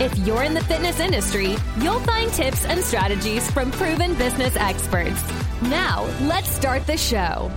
[0.00, 5.22] If you're in the fitness industry, you'll find tips and strategies from proven business experts.
[5.60, 7.52] Now, let's start the show.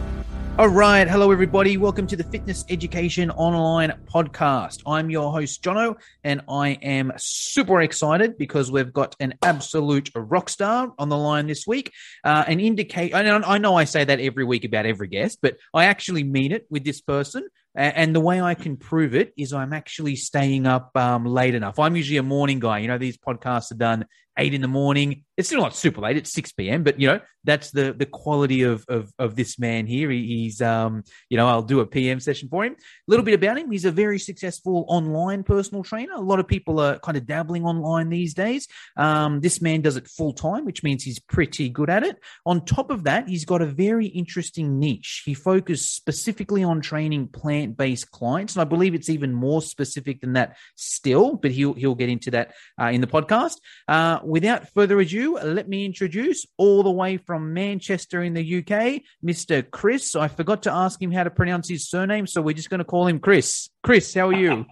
[0.59, 1.08] All right.
[1.08, 1.77] Hello, everybody.
[1.77, 4.82] Welcome to the Fitness Education Online podcast.
[4.85, 5.95] I'm your host, Jono,
[6.26, 11.48] and I am super excited because we've got an absolute rock star on the line
[11.48, 11.94] this week.
[12.26, 15.85] Uh, an indicate, I know I say that every week about every guest, but I
[15.85, 17.48] actually mean it with this person.
[17.76, 21.80] And the way I can prove it is I'm actually staying up um, late enough.
[21.80, 22.80] I'm usually a morning guy.
[22.80, 24.05] You know, these podcasts are done
[24.38, 25.23] eight in the morning.
[25.38, 26.18] It's still not super late.
[26.18, 26.84] It's six p.m.
[26.84, 30.10] But you know, that's the the quality of of, of this man here.
[30.10, 32.74] He, he's um, you know, I'll do a PM session for him.
[32.74, 33.72] A little bit about him.
[33.72, 36.13] He's a very successful online personal trainer.
[36.13, 38.68] A lot of people are kind of dabbling online these days.
[38.98, 42.18] Um, this man does it full time, which means he's pretty good at it.
[42.46, 45.24] On top of that, he's got a very interesting niche.
[45.26, 50.22] He focuses specifically on training plant based clients, and I believe it's even more specific
[50.22, 51.35] than that still.
[51.35, 53.57] But he'll he'll get into that uh, in the podcast.
[53.88, 59.02] Uh, without further ado, let me introduce all the way from Manchester in the UK,
[59.26, 59.70] Mr.
[59.70, 60.16] Chris.
[60.16, 62.85] I forgot to ask him how to pronounce his surname, so we're just going to
[62.85, 63.70] call him Chris.
[63.84, 64.66] Chris, how are you?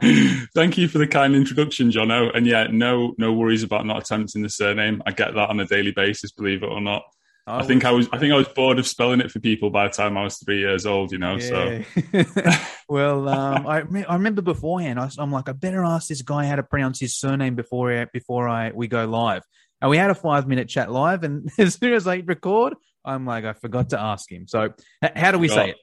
[0.54, 2.30] Thank you for the kind introduction, Jono.
[2.36, 5.02] And yeah, no, no worries about not attempting the surname.
[5.06, 7.02] I get that on a daily basis, believe it or not.
[7.48, 9.70] I, I think I was I think I was bored of spelling it for people
[9.70, 11.36] by the time I was three years old, you know.
[11.36, 11.82] Yeah.
[12.12, 12.52] So
[12.88, 16.56] well, um, I I remember beforehand I, am like I better ask this guy how
[16.56, 19.42] to pronounce his surname before before I we go live.
[19.80, 22.74] And we had a five minute chat live, and as soon as I record,
[23.04, 24.46] I'm like I forgot to ask him.
[24.46, 25.76] So how do we say it?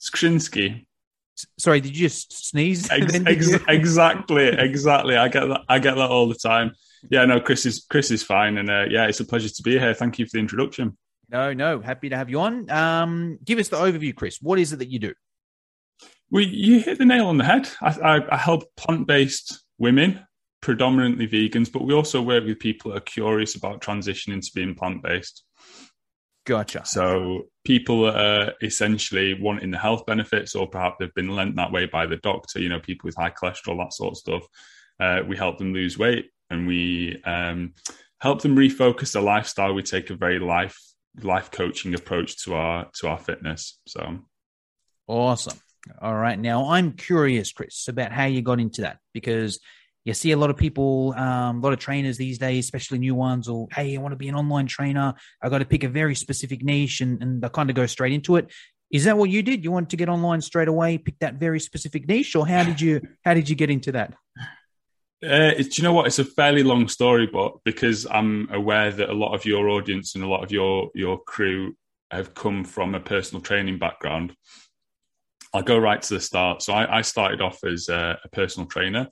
[0.00, 0.86] Skrzynski.
[1.58, 2.90] Sorry, did you just sneeze?
[2.90, 5.16] Ex- ex- exactly, exactly.
[5.16, 5.62] I get that.
[5.68, 6.72] I get that all the time
[7.10, 9.78] yeah, no, Chris is Chris is fine, and uh, yeah, it's a pleasure to be
[9.78, 9.94] here.
[9.94, 10.96] Thank you for the introduction.
[11.28, 12.70] No, no, happy to have you on.
[12.70, 14.38] Um, give us the overview, Chris.
[14.40, 15.14] What is it that you do?
[16.30, 17.68] Well, you hit the nail on the head.
[17.80, 20.20] I, I, I help plant-based women,
[20.60, 24.74] predominantly vegans, but we also work with people that are curious about transitioning to being
[24.74, 25.44] plant-based.
[26.44, 26.84] Gotcha.
[26.84, 31.86] So people are essentially wanting the health benefits, or perhaps they've been lent that way
[31.86, 32.60] by the doctor.
[32.60, 34.42] You know, people with high cholesterol, that sort of stuff.
[35.00, 37.74] Uh, we help them lose weight and we um,
[38.20, 39.74] help them refocus their lifestyle.
[39.74, 40.78] We take a very life
[41.20, 43.80] life coaching approach to our to our fitness.
[43.86, 44.20] So
[45.08, 45.58] awesome.
[46.00, 49.58] All right, now I'm curious, Chris, about how you got into that because
[50.04, 53.14] you see a lot of people, um, a lot of trainers these days, especially new
[53.14, 55.14] ones, or hey, I want to be an online trainer.
[55.42, 58.12] I got to pick a very specific niche, and, and I kind of go straight
[58.12, 58.52] into it.
[58.92, 59.64] Is that what you did?
[59.64, 62.80] You wanted to get online straight away, pick that very specific niche, or how did
[62.80, 64.14] you how did you get into that?
[65.22, 66.06] Uh, do you know what?
[66.06, 70.14] It's a fairly long story, but because I'm aware that a lot of your audience
[70.14, 71.76] and a lot of your your crew
[72.10, 74.34] have come from a personal training background,
[75.54, 76.62] I'll go right to the start.
[76.62, 79.06] So I, I started off as a, a, personal trainer,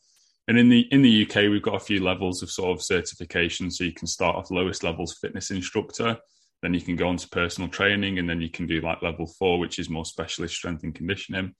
[0.48, 3.70] and in the in the UK we've got a few levels of sort of certification.
[3.70, 6.18] So you can start off lowest levels fitness instructor,
[6.60, 9.28] then you can go on to personal training, and then you can do like level
[9.38, 11.54] four, which is more specialist strength and conditioning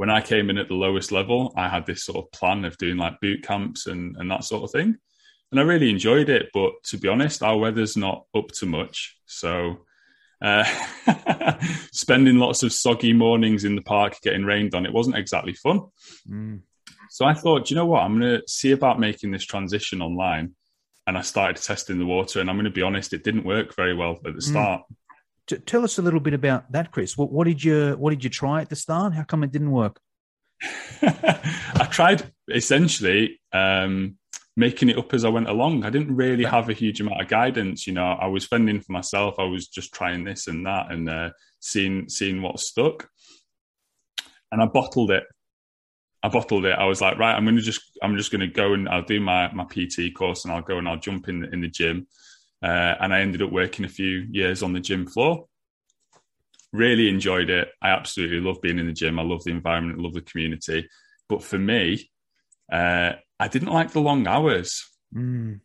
[0.00, 2.78] when I came in at the lowest level, I had this sort of plan of
[2.78, 4.96] doing like boot camps and, and that sort of thing.
[5.50, 6.48] And I really enjoyed it.
[6.54, 9.18] But to be honest, our weather's not up to much.
[9.26, 9.80] So
[10.40, 10.64] uh,
[11.92, 15.82] spending lots of soggy mornings in the park getting rained on, it wasn't exactly fun.
[16.26, 16.62] Mm.
[17.10, 18.02] So I thought, you know what?
[18.02, 20.54] I'm going to see about making this transition online.
[21.06, 22.40] And I started testing the water.
[22.40, 24.42] And I'm going to be honest, it didn't work very well at the mm.
[24.42, 24.80] start.
[24.80, 24.96] Mm
[25.58, 27.16] tell us a little bit about that, Chris.
[27.16, 29.14] What, what, did you What did you try at the start?
[29.14, 30.00] How come it didn't work?
[31.02, 34.16] I tried essentially um,
[34.56, 35.84] making it up as I went along.
[35.84, 37.86] I didn't really have a huge amount of guidance.
[37.86, 39.36] You know, I was fending for myself.
[39.38, 41.30] I was just trying this and that and uh,
[41.60, 43.08] seeing seeing what stuck.
[44.52, 45.24] And I bottled it.
[46.22, 46.78] I bottled it.
[46.78, 49.50] I was like, right, I'm gonna just I'm just gonna go and I'll do my
[49.52, 52.06] my PT course and I'll go and I'll jump in in the gym
[52.62, 55.46] uh, and I ended up working a few years on the gym floor.
[56.72, 57.68] Really enjoyed it.
[57.82, 59.18] I absolutely love being in the gym.
[59.18, 60.88] I love the environment, I love the community.
[61.28, 62.10] But for me,
[62.70, 64.86] uh, I didn't like the long hours.
[65.14, 65.60] Mm.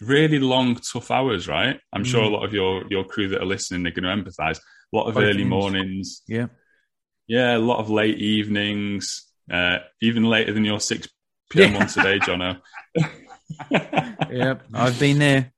[0.00, 1.78] Really long, tough hours, right?
[1.92, 2.06] I'm mm.
[2.06, 4.58] sure a lot of your your crew that are listening are going to empathise.
[4.58, 5.50] A lot of Both early things.
[5.50, 6.22] mornings.
[6.26, 6.46] Yeah.
[7.26, 11.08] Yeah, a lot of late evenings, uh, even later than your 6
[11.50, 11.72] p.m.
[11.72, 11.78] yeah.
[11.78, 12.60] once a day, Jono.
[13.70, 15.52] yep, I've been there.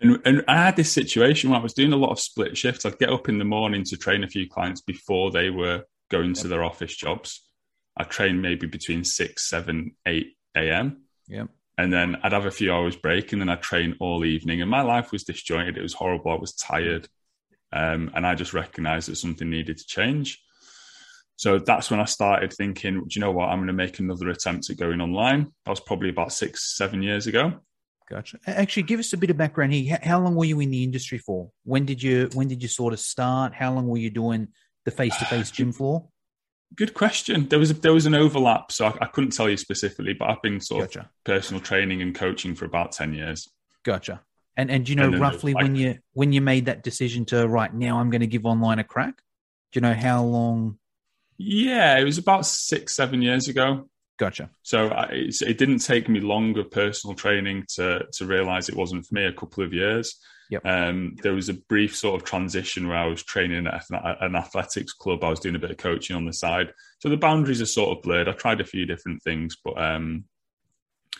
[0.00, 2.86] And, and I had this situation where I was doing a lot of split shifts.
[2.86, 6.34] I'd get up in the morning to train a few clients before they were going
[6.34, 7.46] to their office jobs.
[7.96, 11.02] I trained maybe between six, seven, eight a.m.
[11.28, 11.44] Yeah.
[11.76, 14.62] And then I'd have a few hours break and then I'd train all evening.
[14.62, 15.76] And my life was disjointed.
[15.76, 16.30] It was horrible.
[16.30, 17.08] I was tired.
[17.72, 20.42] Um, and I just recognized that something needed to change.
[21.40, 23.48] So that's when I started thinking, do you know what?
[23.48, 25.50] I'm going to make another attempt at going online.
[25.64, 27.54] That was probably about six, seven years ago.
[28.10, 28.38] Gotcha.
[28.46, 29.98] Actually, give us a bit of background here.
[30.02, 31.50] How long were you in the industry for?
[31.64, 33.54] When did you when did you sort of start?
[33.54, 34.48] How long were you doing
[34.84, 36.08] the face to face gym floor?
[36.74, 37.48] Good question.
[37.48, 40.28] There was a, there was an overlap, so I, I, couldn't tell you specifically, but
[40.28, 41.00] I've been sort gotcha.
[41.00, 43.48] of personal training and coaching for about ten years.
[43.82, 44.20] Gotcha.
[44.58, 47.48] And and do you know roughly like, when you when you made that decision to
[47.48, 49.22] right now I'm going to give online a crack?
[49.72, 50.79] Do you know how long?
[51.42, 53.88] Yeah, it was about six seven years ago.
[54.18, 54.50] Gotcha.
[54.62, 59.06] So I, it didn't take me long of personal training to to realize it wasn't
[59.06, 59.24] for me.
[59.24, 60.16] A couple of years.
[60.50, 60.66] Yep.
[60.66, 64.92] Um, there was a brief sort of transition where I was training at an athletics
[64.92, 65.24] club.
[65.24, 67.96] I was doing a bit of coaching on the side, so the boundaries are sort
[67.96, 68.28] of blurred.
[68.28, 70.24] I tried a few different things, but um,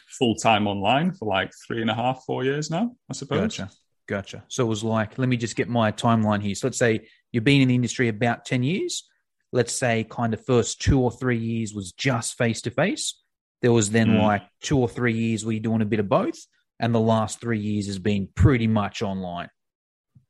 [0.07, 3.57] full time online for like three and a half, four years now, I suppose.
[3.57, 3.71] Gotcha.
[4.07, 4.45] Gotcha.
[4.49, 6.57] So it was like, let me just get my timeline here.
[6.57, 9.09] So let's say you've been in the industry about 10 years.
[9.53, 13.21] Let's say kind of first two or three years was just face to face.
[13.63, 14.23] There was then mm.
[14.23, 16.39] like two or three years where you're doing a bit of both
[16.81, 19.51] and the last three years has been pretty much online.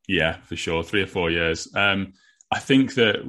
[0.09, 1.73] Yeah, for sure, three or four years.
[1.75, 2.15] Um,
[2.51, 3.21] I think that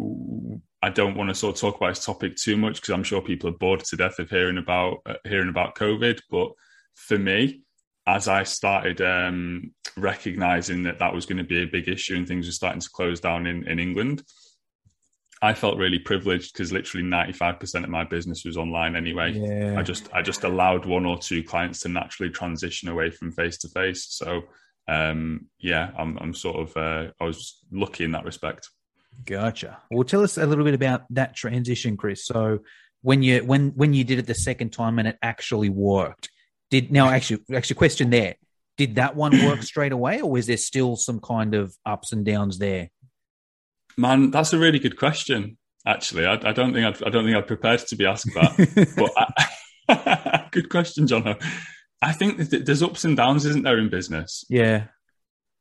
[0.81, 3.21] I don't want to sort of talk about this topic too much because I'm sure
[3.21, 6.21] people are bored to death of hearing about uh, hearing about COVID.
[6.31, 6.51] But
[6.95, 7.61] for me,
[8.07, 12.27] as I started um, recognizing that that was going to be a big issue and
[12.27, 14.23] things were starting to close down in, in England,
[15.41, 19.31] I felt really privileged because literally 95% of my business was online anyway.
[19.31, 19.75] Yeah.
[19.77, 23.57] I just I just allowed one or two clients to naturally transition away from face
[23.59, 24.05] to face.
[24.09, 24.43] So
[24.87, 28.69] um, yeah, I'm I'm sort of uh, I was lucky in that respect.
[29.25, 29.79] Gotcha.
[29.89, 32.25] Well, tell us a little bit about that transition, Chris.
[32.25, 32.59] So
[33.01, 36.29] when you when when you did it the second time and it actually worked,
[36.69, 38.35] did now actually actually question there,
[38.77, 42.25] did that one work straight away, or was there still some kind of ups and
[42.25, 42.89] downs there?
[43.97, 45.57] Man, that's a really good question.
[45.85, 48.93] Actually, I, I don't think I'd, I don't think I'd prepared to be asked that.
[48.97, 51.35] but I, good question, John.
[52.01, 54.45] I think there's ups and downs, isn't there, in business?
[54.49, 54.85] Yeah.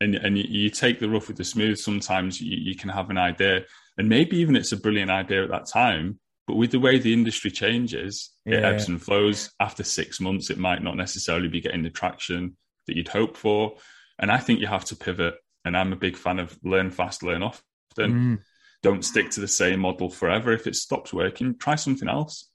[0.01, 1.79] And and you, you take the rough with the smooth.
[1.79, 3.65] Sometimes you, you can have an idea,
[3.99, 6.19] and maybe even it's a brilliant idea at that time.
[6.47, 8.59] But with the way the industry changes, yeah.
[8.59, 9.51] it ebbs and flows.
[9.61, 12.57] After six months, it might not necessarily be getting the traction
[12.87, 13.75] that you'd hope for.
[14.19, 15.35] And I think you have to pivot.
[15.65, 18.13] And I'm a big fan of learn fast, learn often often.
[18.13, 18.39] Mm.
[18.83, 20.53] Don't stick to the same model forever.
[20.53, 22.49] If it stops working, try something else.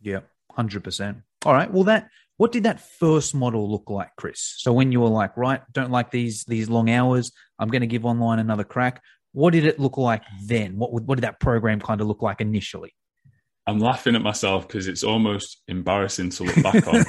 [0.00, 1.18] Yeah, hundred percent.
[1.44, 1.70] All right.
[1.72, 4.54] Well, that what did that first model look like, Chris?
[4.58, 7.86] So when you were like, right, don't like these these long hours, I'm going to
[7.86, 9.02] give online another crack.
[9.32, 10.76] What did it look like then?
[10.76, 12.94] What what did that program kind of look like initially?
[13.66, 17.04] I'm laughing at myself because it's almost embarrassing to look back on.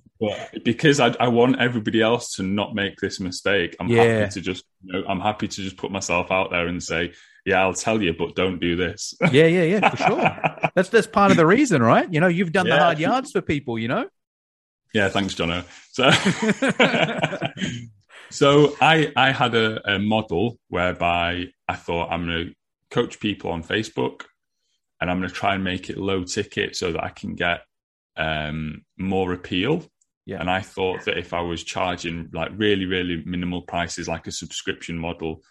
[0.20, 4.02] but because I, I, want everybody else to not make this mistake, I'm yeah.
[4.02, 7.12] happy to just, you know, I'm happy to just put myself out there and say,
[7.44, 9.14] yeah, I'll tell you, but don't do this.
[9.30, 10.70] yeah, yeah, yeah, for sure.
[10.74, 12.12] that's that's part of the reason, right?
[12.12, 12.76] You know, you've done yeah.
[12.76, 14.08] the hard yards for people, you know.
[14.92, 15.64] Yeah, thanks, Jono.
[15.92, 16.10] So,
[18.30, 22.54] so I I had a, a model whereby I thought I'm going to
[22.90, 24.22] coach people on Facebook
[25.00, 27.60] and I'm going to try and make it low ticket so that I can get
[28.16, 29.84] um, more appeal.
[30.26, 30.40] Yeah.
[30.40, 34.32] And I thought that if I was charging like really, really minimal prices, like a
[34.32, 35.42] subscription model,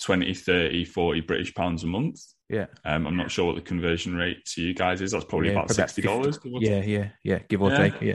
[0.00, 2.20] 20, 30, 40 British pounds a month.
[2.48, 2.66] Yeah.
[2.84, 5.10] Um, I'm not sure what the conversion rate to you guys is.
[5.10, 6.38] That's probably yeah, about $60.
[6.60, 7.38] yeah, yeah, yeah.
[7.48, 7.76] Give or yeah.
[7.76, 8.00] take.
[8.00, 8.14] Yeah.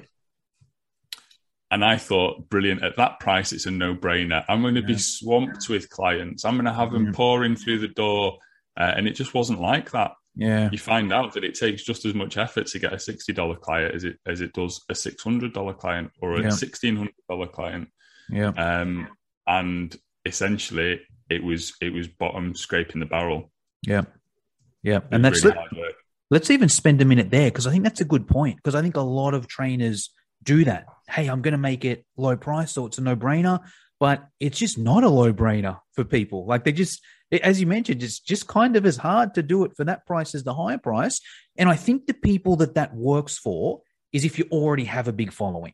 [1.70, 2.84] And I thought, brilliant.
[2.84, 4.46] At that price, it's a no brainer.
[4.48, 4.88] I'm going to yeah.
[4.88, 6.46] be swamped with clients.
[6.46, 8.38] I'm going to have them pouring through the door.
[8.78, 10.12] Uh, and it just wasn't like that.
[10.36, 10.70] Yeah.
[10.72, 13.96] You find out that it takes just as much effort to get a $60 client
[13.96, 16.48] as it as it does a $600 client or a yeah.
[16.50, 17.90] $1600 client.
[18.30, 18.50] Yeah.
[18.50, 19.08] Um,
[19.48, 23.52] and essentially it was it was bottom scraping the barrel.
[23.84, 24.04] Yeah.
[24.84, 25.00] Yeah.
[25.12, 25.94] And that's really let,
[26.30, 28.82] let's even spend a minute there because I think that's a good point because I
[28.82, 30.12] think a lot of trainers
[30.44, 30.86] do that.
[31.10, 33.60] Hey, I'm going to make it low price so it's a no-brainer,
[34.00, 36.46] but it's just not a low brainer for people.
[36.46, 39.76] Like they just as you mentioned, it's just kind of as hard to do it
[39.76, 41.20] for that price as the higher price.
[41.58, 43.82] And I think the people that that works for
[44.14, 45.74] is if you already have a big following.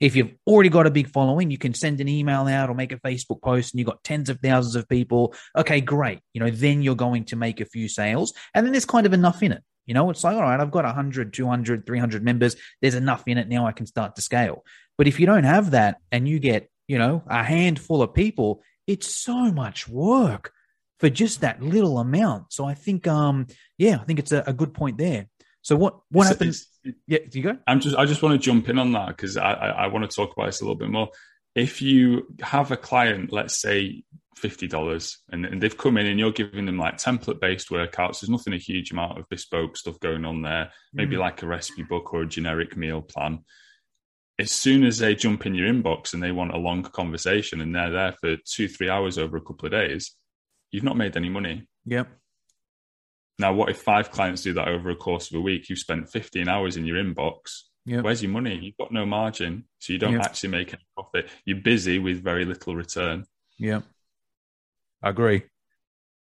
[0.00, 2.92] If you've already got a big following, you can send an email out or make
[2.92, 5.34] a Facebook post and you've got tens of thousands of people.
[5.56, 6.20] Okay, great.
[6.34, 9.12] You know, then you're going to make a few sales and then there's kind of
[9.12, 9.62] enough in it.
[9.86, 12.56] You know, it's like, all right, I've got 100, 200, 300 members.
[12.80, 13.48] There's enough in it.
[13.48, 14.62] Now I can start to scale.
[14.98, 18.62] But if you don't have that and you get you know, a handful of people,
[18.86, 20.52] it's so much work
[20.98, 22.52] for just that little amount.
[22.52, 25.28] So I think, um, yeah, I think it's a, a good point there.
[25.62, 26.66] So what what happens?
[27.06, 27.58] Yeah, do you go?
[27.66, 30.08] I'm just I just want to jump in on that because I, I, I want
[30.08, 31.10] to talk about this a little bit more.
[31.54, 34.04] If you have a client, let's say
[34.36, 38.20] fifty dollars, and, and they've come in and you're giving them like template based workouts,
[38.20, 40.70] there's nothing a huge amount of bespoke stuff going on there.
[40.94, 41.20] Maybe Mm.
[41.20, 43.44] like a recipe book or a generic meal plan.
[44.40, 47.74] As soon as they jump in your inbox and they want a long conversation and
[47.74, 50.12] they're there for two three hours over a couple of days,
[50.70, 51.66] you've not made any money.
[51.86, 52.08] Yep.
[53.40, 55.68] Now, what if five clients do that over a course of a week?
[55.68, 57.62] You've spent 15 hours in your inbox.
[57.86, 58.04] Yep.
[58.04, 58.58] Where's your money?
[58.60, 59.64] You've got no margin.
[59.78, 60.22] So you don't Yep.
[60.22, 61.28] actually make any profit.
[61.44, 63.24] You're busy with very little return.
[63.58, 63.84] Yep.
[65.02, 65.42] I agree.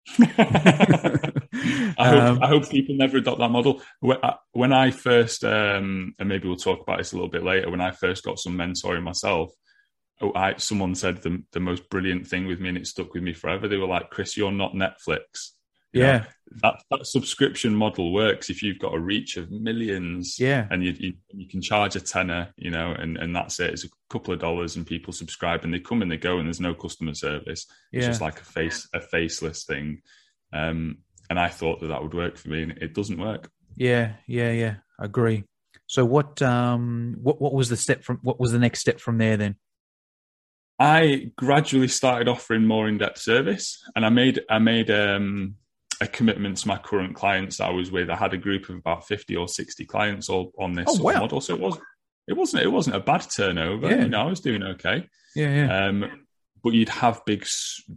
[1.99, 3.83] I, hope, Um, I hope people never adopt that model.
[4.01, 7.81] When I- first, um, and maybe we'll talk about this a little bit later, when
[7.81, 9.53] I first got some mentoring myself,
[10.21, 13.23] oh, I, someone said the, the most brilliant thing with me and it stuck with
[13.23, 13.67] me forever.
[13.69, 15.51] They were like, Chris, you're not Netflix.
[15.93, 16.25] You know, Yeah.
[16.63, 20.67] that, that subscription model works if you've got a reach of millions Yeah.
[20.71, 23.71] and you, you you can charge a tenner, you know, and, and that's it.
[23.73, 26.47] It's a couple of dollars and people subscribe and they come and they go and
[26.47, 27.67] there's no customer service.
[27.93, 30.01] It's just like a face a faceless thing.
[30.53, 30.99] Um,
[31.33, 33.51] and I thought that that would work for me, and it doesn't work.
[33.75, 34.13] Yeah.
[34.27, 34.53] Yeah.
[34.53, 34.75] Yeah.
[35.01, 35.45] I agree.
[35.87, 39.17] So what um what what was the step from what was the next step from
[39.17, 39.57] there then?
[40.79, 45.55] I gradually started offering more in-depth service, and I made I made um,
[46.03, 48.11] a commitment to my current clients I was with.
[48.11, 51.21] I had a group of about fifty or sixty clients all on this Oh, wow.
[51.21, 51.79] model, so it was
[52.29, 53.89] it wasn't it wasn't a bad turnover.
[53.89, 54.03] Yeah.
[54.03, 55.09] You know, I was doing okay.
[55.35, 55.55] Yeah.
[55.55, 55.87] Yeah.
[55.87, 56.22] Um,
[56.63, 57.47] but you'd have big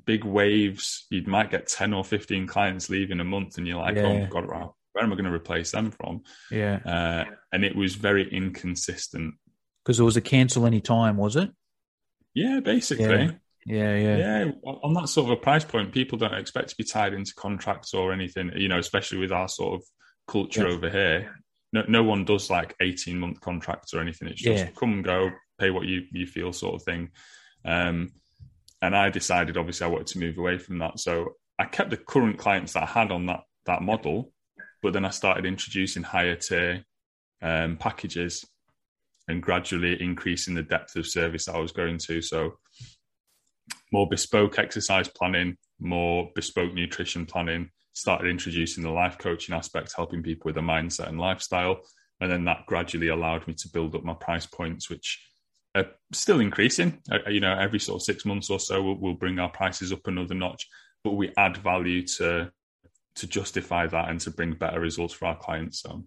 [0.06, 1.06] big waves.
[1.10, 4.26] You might get ten or fifteen clients leaving a month, and you're like, oh my
[4.26, 6.24] god, wow, where am I going to replace them from?
[6.52, 6.80] yeah.
[6.86, 9.36] Uh, and it was very inconsistent.
[9.84, 11.52] Because it was a cancel any time, was it?
[12.34, 13.06] Yeah, basically.
[13.06, 13.32] Yeah.
[13.68, 13.96] Yeah.
[13.96, 14.18] Yeah.
[14.46, 17.34] Yeah, on that sort of a price point, people don't expect to be tied into
[17.36, 18.52] contracts or anything.
[18.56, 19.88] You know, especially with our sort of
[20.28, 20.74] culture Yeah.
[20.74, 21.36] over here.
[21.74, 24.28] No, no one does like eighteen month contracts or anything.
[24.28, 24.72] It's just Yeah.
[24.72, 27.10] come and go, pay what you you feel, sort of thing.
[27.64, 28.12] Um,
[28.86, 31.00] and I decided, obviously, I wanted to move away from that.
[31.00, 34.32] So I kept the current clients that I had on that that model,
[34.82, 36.86] but then I started introducing higher tier
[37.42, 38.46] um, packages
[39.28, 42.22] and gradually increasing the depth of service I was going to.
[42.22, 42.60] So
[43.92, 50.22] more bespoke exercise planning, more bespoke nutrition planning, started introducing the life coaching aspect, helping
[50.22, 51.82] people with a mindset and lifestyle.
[52.22, 55.28] And then that gradually allowed me to build up my price points, which
[55.76, 57.02] are still increasing.
[57.12, 59.92] Uh, you know, every sort of six months or so, we'll, we'll bring our prices
[59.92, 60.68] up another notch,
[61.04, 62.52] but we add value to
[63.16, 65.82] to justify that and to bring better results for our clients.
[65.82, 66.04] So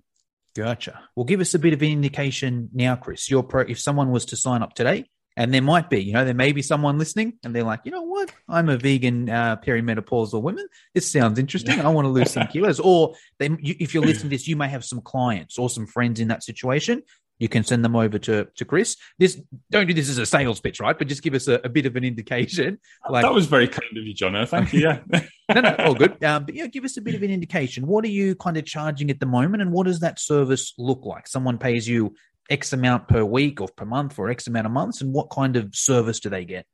[0.54, 1.00] Gotcha.
[1.14, 3.30] Well, give us a bit of an indication now, Chris.
[3.30, 5.04] Your pro, if someone was to sign up today,
[5.36, 7.92] and there might be, you know, there may be someone listening, and they're like, you
[7.92, 10.66] know what, I'm a vegan uh, perimenopausal woman.
[10.94, 11.80] This sounds interesting.
[11.80, 12.80] I want to lose some kilos.
[12.80, 15.86] Or they, you, if you're listening to this, you may have some clients or some
[15.86, 17.04] friends in that situation.
[17.38, 18.96] You can send them over to to Chris.
[19.18, 19.40] This
[19.70, 20.98] don't do this as a sales pitch, right?
[20.98, 22.78] But just give us a, a bit of an indication.
[23.08, 24.48] Like, that was very kind of you, Jono.
[24.48, 24.80] Thank you.
[24.80, 25.00] Yeah.
[25.54, 26.22] no, no, all good.
[26.24, 27.86] Um, but yeah, give us a bit of an indication.
[27.86, 31.04] What are you kind of charging at the moment, and what does that service look
[31.04, 31.28] like?
[31.28, 32.14] Someone pays you
[32.50, 35.56] X amount per week or per month or X amount of months, and what kind
[35.56, 36.66] of service do they get?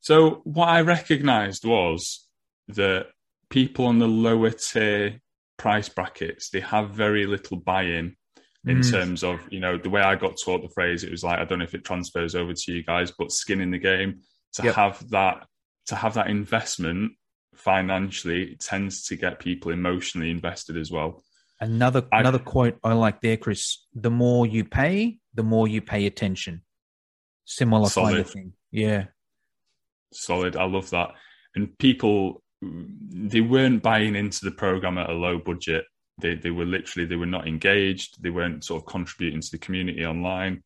[0.00, 2.26] So what I recognised was
[2.68, 3.06] that
[3.48, 5.20] people on the lower tier
[5.56, 8.16] price brackets they have very little buy-in
[8.66, 8.90] in Mm.
[8.90, 11.04] terms of you know the way I got taught the phrase.
[11.04, 13.60] It was like I don't know if it transfers over to you guys, but skin
[13.60, 14.20] in the game
[14.54, 14.74] to Yep.
[14.74, 15.46] have that
[15.86, 17.12] to have that investment
[17.54, 21.22] financially tends to get people emotionally invested as well.
[21.60, 23.86] Another I- another quote I like there, Chris.
[23.94, 26.62] The more you pay, the more you pay attention.
[27.44, 28.52] Similar kind of thing.
[28.70, 29.06] Yeah.
[30.12, 30.54] solid.
[30.56, 31.10] I love that.
[31.56, 35.84] And people, they weren't buying into the program at a low budget.
[36.18, 38.22] They they were literally they were not engaged.
[38.22, 40.62] They weren't sort of contributing to the community online.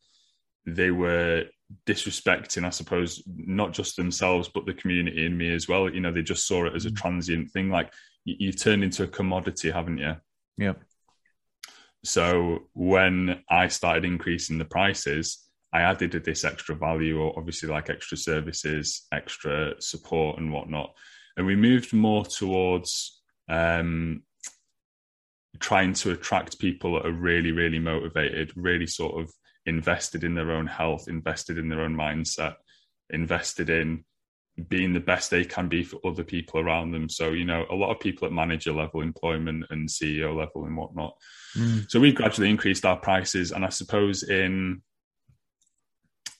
[0.66, 1.44] They were
[1.86, 5.92] disrespecting, I suppose, not just themselves but the community and me as well.
[5.92, 7.70] You know, they just saw it as a transient thing.
[7.70, 7.92] Like
[8.24, 10.16] you, you've turned into a commodity, haven't you?
[10.58, 10.82] Yep.
[12.04, 17.90] So when I started increasing the prices, I added this extra value, or obviously like
[17.90, 20.94] extra services, extra support, and whatnot.
[21.36, 24.22] And we moved more towards um,
[25.60, 29.30] trying to attract people that are really, really motivated, really sort of
[29.66, 32.54] invested in their own health, invested in their own mindset,
[33.10, 34.04] invested in
[34.68, 37.08] being the best they can be for other people around them.
[37.08, 40.76] So, you know, a lot of people at manager level, employment and CEO level and
[40.76, 41.14] whatnot.
[41.56, 41.88] Mm.
[41.88, 44.82] So we've gradually increased our prices, and I suppose in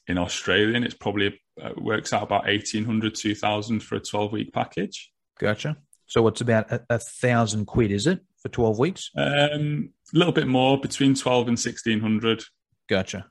[0.09, 5.13] in Australian, it's probably uh, works out about 1800, 2000 for a 12 week package.
[5.39, 5.77] Gotcha.
[6.07, 9.11] So it's about a, a, thousand quid, is it, for 12 weeks?
[9.17, 12.45] Um, a little bit more, between 12 and 1600.
[12.89, 13.27] Gotcha.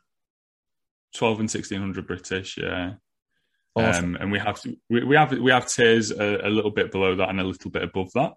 [1.15, 2.93] 12 and 1600 British, yeah.
[3.75, 4.15] Awesome.
[4.15, 4.59] Um, and we have
[4.89, 7.69] we, we have we have tiers a, a, little bit below that and a little
[7.69, 8.33] bit above that,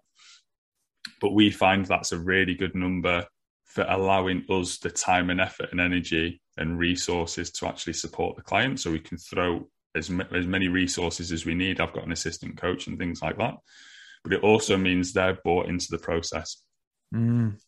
[1.19, 3.25] but we find that's a really good number
[3.65, 8.43] for allowing us the time and effort and energy and resources to actually support the
[8.43, 8.79] client.
[8.79, 11.79] So we can throw as as many resources as we need.
[11.79, 13.55] I've got an assistant coach and things like that,
[14.23, 16.61] but it also means they're bought into the process.
[17.13, 17.59] Mm,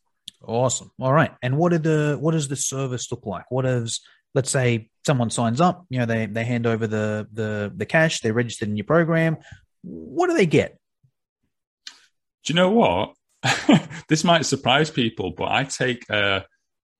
[0.44, 0.92] awesome.
[1.00, 1.32] All right.
[1.42, 3.50] And what are the what does the service look like?
[3.50, 4.02] What is
[4.36, 8.22] let's say someone signs up, you know, they they hand over the the the cash,
[8.22, 9.38] they're registered in your program.
[9.82, 10.78] What do they get?
[12.46, 13.14] Do you know what?
[14.10, 16.46] this might surprise people, but I take a,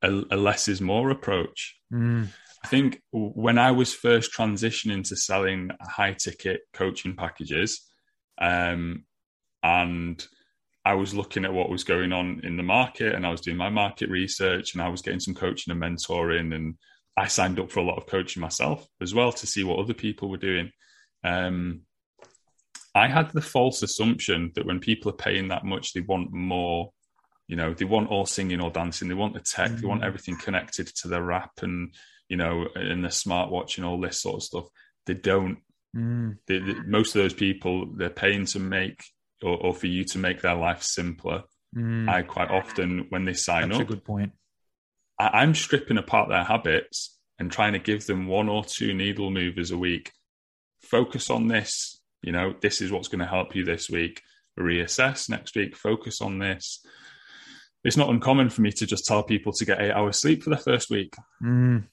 [0.02, 1.76] a, a less is more approach.
[1.92, 2.28] Mm.
[2.64, 7.82] I think when I was first transitioning to selling high ticket coaching packages,
[8.40, 9.04] um,
[9.64, 10.24] and
[10.86, 13.58] I was looking at what was going on in the market, and I was doing
[13.58, 16.76] my market research, and I was getting some coaching and mentoring, and
[17.16, 19.94] I signed up for a lot of coaching myself as well to see what other
[19.94, 20.72] people were doing.
[21.24, 21.82] Um,
[22.94, 26.92] I had the false assumption that when people are paying that much, they want more.
[27.48, 29.08] You know, they want all singing or dancing.
[29.08, 29.72] They want the tech.
[29.72, 29.82] Mm.
[29.82, 30.06] They want mm.
[30.06, 31.94] everything connected to their app and
[32.30, 34.66] you know, and the smartwatch and all this sort of stuff.
[35.06, 35.60] They don't.
[35.96, 36.38] Mm.
[36.48, 39.04] They, they, most of those people, they're paying to make
[39.44, 41.44] or, or for you to make their life simpler.
[41.76, 42.10] Mm.
[42.10, 44.34] I quite often, when they sign That's up, a good point.
[45.20, 49.32] I, I'm stripping apart their habits and trying to give them one or two needle
[49.32, 50.12] movers a week.
[50.82, 52.00] Focus on this.
[52.22, 54.22] You know, this is what's going to help you this week.
[54.60, 55.76] Reassess next week.
[55.76, 56.86] Focus on this.
[57.84, 60.52] It's not uncommon for me to just tell people to get eight hours sleep for
[60.52, 61.14] the first week.
[61.44, 61.88] Mm.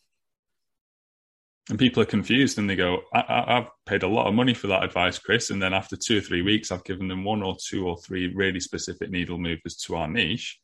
[1.69, 4.67] And people are confused and they go, I, have paid a lot of money for
[4.69, 5.51] that advice, Chris.
[5.51, 8.35] And then after two or three weeks, I've given them one or two or three
[8.35, 10.59] really specific needle movers to our niche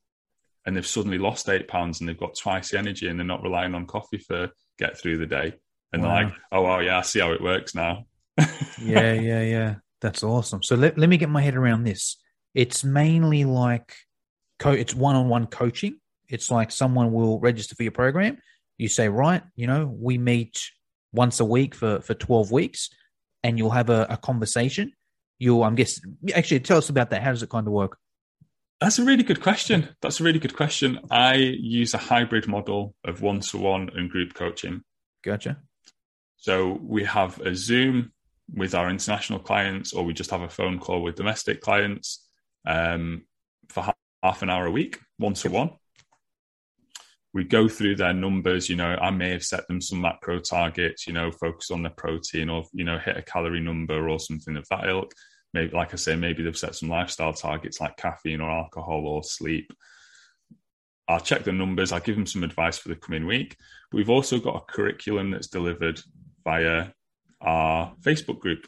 [0.66, 3.42] and they've suddenly lost eight pounds and they've got twice the energy and they're not
[3.42, 5.54] relying on coffee for get through the day.
[5.92, 6.08] And wow.
[6.08, 8.06] they're like, oh, wow, yeah, I see how it works now.
[8.82, 9.74] yeah, yeah, yeah.
[10.00, 10.62] That's awesome.
[10.62, 12.16] So let, let me get my head around this.
[12.52, 13.96] It's mainly like
[14.58, 16.00] co- it's one-on-one coaching.
[16.28, 18.38] It's like someone will register for your program.
[18.76, 20.70] You say, right, you know, we meet
[21.16, 22.90] once a week for, for 12 weeks
[23.42, 24.92] and you'll have a, a conversation.
[25.38, 27.22] You'll, I'm guessing, actually tell us about that.
[27.22, 27.98] How does it kind of work?
[28.80, 29.88] That's a really good question.
[30.02, 31.00] That's a really good question.
[31.10, 34.82] I use a hybrid model of one to one and group coaching.
[35.24, 35.58] Gotcha.
[36.36, 38.12] So we have a Zoom
[38.54, 42.24] with our international clients, or we just have a phone call with domestic clients
[42.66, 43.24] um,
[43.68, 45.70] for half an hour a week, one to one.
[47.36, 48.68] We go through their numbers.
[48.68, 51.06] You know, I may have set them some macro targets.
[51.06, 54.56] You know, focus on the protein, or you know, hit a calorie number or something
[54.56, 55.12] of that ilk
[55.56, 59.24] maybe like I say, maybe they've set some lifestyle targets like caffeine or alcohol or
[59.24, 59.72] sleep.
[61.08, 61.92] I'll check the numbers.
[61.92, 63.56] I'll give them some advice for the coming week.
[63.90, 66.00] But we've also got a curriculum that's delivered
[66.44, 66.88] via
[67.40, 68.66] our Facebook group.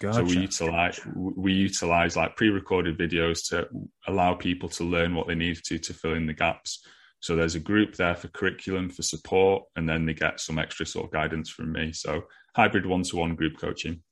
[0.00, 0.18] Gotcha.
[0.18, 3.68] So we utilize we utilize like pre-recorded videos to
[4.06, 6.84] allow people to learn what they need to to fill in the gaps.
[7.20, 10.86] So there's a group there for curriculum for support, and then they get some extra
[10.86, 11.92] sort of guidance from me.
[11.92, 12.22] So
[12.54, 14.02] hybrid one-to-one group coaching.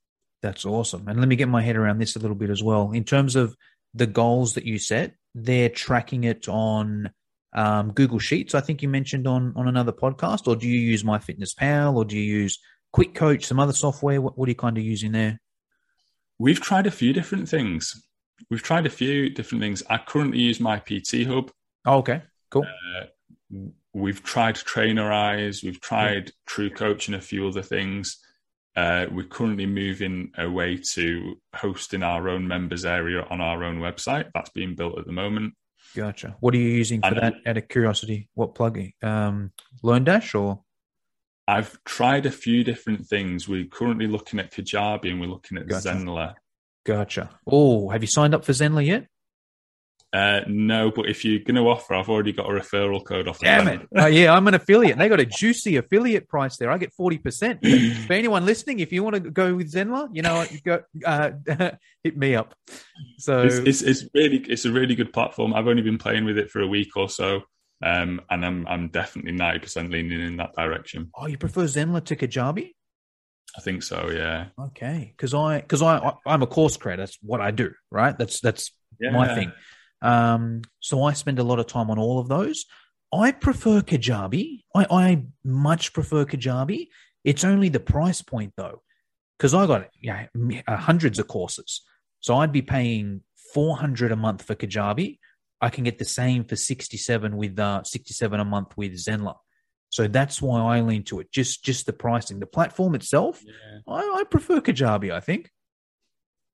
[0.41, 1.07] That's awesome.
[1.07, 2.91] And let me get my head around this a little bit as well.
[2.91, 3.55] In terms of
[3.93, 7.11] the goals that you set, they're tracking it on
[7.53, 8.53] um, Google Sheets.
[8.53, 12.17] I think you mentioned on on another podcast, or do you use MyFitnessPal, or do
[12.17, 12.59] you use
[12.93, 14.21] Quick Coach, some other software?
[14.21, 15.39] What, what are you kind of using there?
[16.39, 18.05] We've tried a few different things.
[18.51, 19.81] We've tried a few different things.
[19.89, 21.51] I currently use my PT Hub.
[21.85, 22.65] Oh, okay, cool.
[22.65, 23.57] Uh,
[23.93, 25.63] we've tried Trainerize.
[25.63, 26.31] We've tried yeah.
[26.45, 28.17] True Coach and a few other things.
[28.75, 34.29] Uh, we're currently moving away to hosting our own members area on our own website.
[34.35, 35.55] That's being built at the moment.
[35.95, 36.35] Gotcha.
[36.41, 37.33] What are you using for and, that?
[37.45, 38.91] Out of curiosity, what plugin?
[39.03, 39.51] Um,
[39.83, 40.61] LearnDash or?
[41.47, 43.47] I've tried a few different things.
[43.47, 45.89] We're currently looking at Kajabi and we're looking at gotcha.
[45.89, 46.35] Zenler.
[46.85, 47.29] Gotcha.
[47.47, 49.07] Oh, have you signed up for Zenler yet?
[50.13, 53.39] Uh, no, but if you're going to offer, I've already got a referral code off.
[53.39, 53.87] Damn it!
[53.95, 54.97] uh, yeah, I'm an affiliate.
[54.97, 56.71] They got a juicy affiliate price there.
[56.71, 57.59] I get forty percent.
[58.07, 61.31] For anyone listening, if you want to go with Zenler, you know, you go uh,
[62.03, 62.55] hit me up.
[63.17, 65.53] So it's, it's, it's really it's a really good platform.
[65.53, 67.41] I've only been playing with it for a week or so,
[67.83, 71.11] um, and I'm I'm definitely ninety percent leaning in that direction.
[71.15, 72.71] Oh, you prefer Zenler to Kajabi?
[73.57, 74.09] I think so.
[74.09, 74.47] Yeah.
[74.57, 77.01] Okay, because I because I I'm a course creator.
[77.01, 77.73] That's what I do.
[77.91, 78.17] Right.
[78.17, 79.11] That's that's yeah.
[79.11, 79.51] my thing.
[80.01, 82.65] Um, so I spend a lot of time on all of those.
[83.13, 84.63] I prefer Kajabi.
[84.75, 86.87] I, I much prefer Kajabi.
[87.23, 88.81] It's only the price point though,
[89.37, 90.27] because I got yeah
[90.67, 91.81] hundreds of courses,
[92.19, 93.21] so I'd be paying
[93.53, 95.19] four hundred a month for Kajabi.
[95.59, 98.93] I can get the same for sixty seven with uh, sixty seven a month with
[98.93, 99.37] Zenler.
[99.89, 101.31] So that's why I lean to it.
[101.31, 103.41] Just just the pricing, the platform itself.
[103.45, 103.79] Yeah.
[103.87, 105.11] I, I prefer Kajabi.
[105.11, 105.49] I think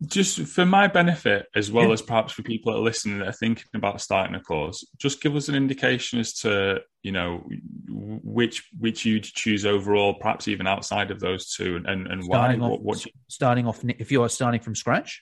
[0.07, 1.93] just for my benefit as well yeah.
[1.93, 5.21] as perhaps for people that are listening that are thinking about starting a course just
[5.21, 7.43] give us an indication as to you know
[7.87, 12.55] which which you'd choose overall perhaps even outside of those two and and, and why
[12.55, 13.11] off, what, what you...
[13.27, 15.21] starting off if you're starting from scratch?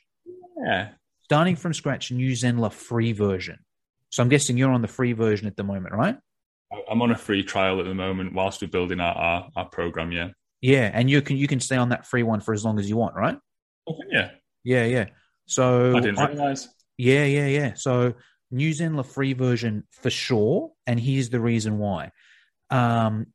[0.63, 0.89] Yeah.
[1.23, 3.59] Starting from scratch new Zenler free version.
[4.09, 6.17] So i'm guessing you're on the free version at the moment right?
[6.89, 10.11] I'm on a free trial at the moment whilst we're building out our, our program
[10.11, 10.29] yeah.
[10.61, 12.89] Yeah and you can you can stay on that free one for as long as
[12.89, 13.37] you want right?
[13.87, 14.31] Okay yeah
[14.63, 15.05] yeah, yeah.
[15.45, 16.69] So I didn't realize.
[16.97, 17.73] Yeah, yeah, yeah.
[17.75, 18.13] So
[18.51, 22.11] New Zenler free version for sure, and here's the reason why.
[22.69, 23.27] Um,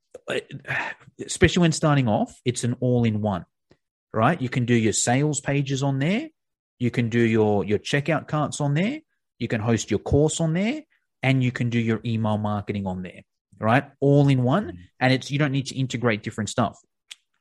[1.24, 3.44] especially when starting off, it's an all-in-one,
[4.12, 4.40] right?
[4.40, 6.28] You can do your sales pages on there,
[6.78, 9.00] you can do your your checkout carts on there,
[9.38, 10.82] you can host your course on there,
[11.22, 13.22] and you can do your email marketing on there,
[13.58, 13.84] right?
[14.00, 14.80] All in one, mm-hmm.
[15.00, 16.78] and it's you don't need to integrate different stuff.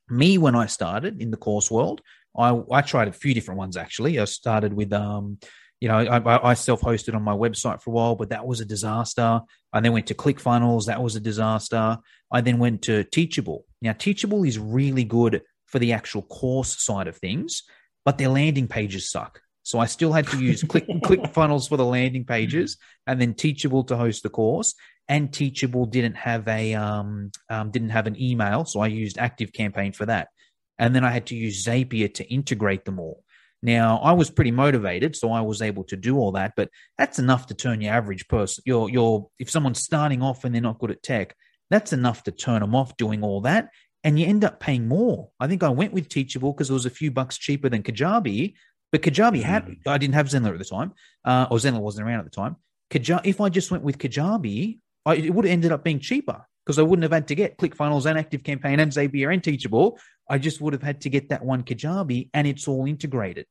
[0.09, 2.01] Me, when I started in the course world,
[2.37, 4.19] I, I tried a few different ones actually.
[4.19, 5.39] I started with, um,
[5.79, 8.61] you know, I, I self hosted on my website for a while, but that was
[8.61, 9.41] a disaster.
[9.73, 10.85] I then went to ClickFunnels.
[10.85, 11.97] That was a disaster.
[12.31, 13.65] I then went to Teachable.
[13.81, 17.63] Now, Teachable is really good for the actual course side of things,
[18.03, 19.41] but their landing pages suck.
[19.63, 23.83] So I still had to use Click ClickFunnels for the landing pages, and then Teachable
[23.85, 24.75] to host the course.
[25.07, 29.53] And Teachable didn't have a um, um, didn't have an email, so I used Active
[29.53, 30.29] Campaign for that
[30.77, 33.23] and then I had to use Zapier to integrate them all.
[33.61, 36.53] Now I was pretty motivated, so I was able to do all that.
[36.55, 40.53] But that's enough to turn your average person, your your if someone's starting off and
[40.53, 41.35] they're not good at tech,
[41.69, 43.69] that's enough to turn them off doing all that,
[44.03, 45.29] and you end up paying more.
[45.39, 48.53] I think I went with Teachable because it was a few bucks cheaper than Kajabi,
[48.91, 49.77] but Kajabi had mm.
[49.87, 52.57] I didn't have Zenler at the time, uh, or Zenler wasn't around at the time.
[52.91, 56.45] Kajabi, if I just went with Kajabi, I, it would have ended up being cheaper
[56.65, 59.99] because I wouldn't have had to get ClickFunnels and Active Campaign and Zapier and Teachable.
[60.29, 63.45] I just would have had to get that one Kajabi and it's all integrated,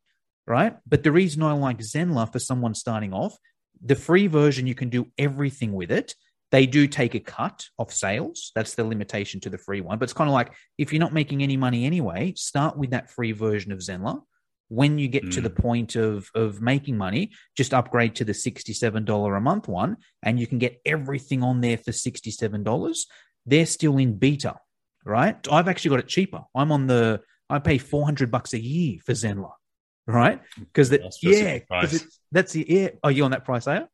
[0.47, 0.77] right?
[0.87, 3.37] But the reason I like Zenler for someone starting off,
[3.85, 6.15] the free version, you can do everything with it.
[6.51, 8.53] They do take a cut of sales.
[8.55, 9.99] That's the limitation to the free one.
[9.99, 13.11] But it's kind of like if you're not making any money anyway, start with that
[13.11, 14.23] free version of Zenler.
[14.69, 15.33] When you get mm.
[15.33, 19.99] to the point of, of making money, just upgrade to the $67 a month one
[20.23, 22.99] and you can get everything on there for $67.
[23.47, 24.57] They're still in beta
[25.05, 25.37] right?
[25.51, 26.43] I've actually got it cheaper.
[26.55, 29.53] I'm on the I pay 400 bucks a year for Zenler,
[30.07, 30.41] right?
[30.59, 32.89] Because that yeah, because that's the yeah.
[33.03, 33.87] Are you on that price, are you?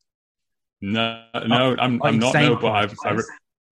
[0.83, 2.35] No, no, I'm, I'm not.
[2.35, 3.19] No, but I've, I,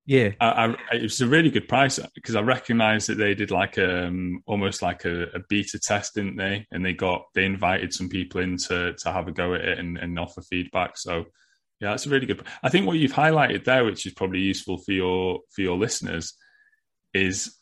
[0.04, 3.50] yeah, I, I, it was a really good price because I recognised that they did
[3.50, 6.66] like um almost like a, a, beta test, didn't they?
[6.70, 9.78] And they got they invited some people in to to have a go at it
[9.78, 10.96] and, and offer feedback.
[10.96, 11.26] So
[11.80, 12.42] yeah, that's a really good.
[12.62, 16.34] I think what you've highlighted there, which is probably useful for your for your listeners,
[17.14, 17.56] is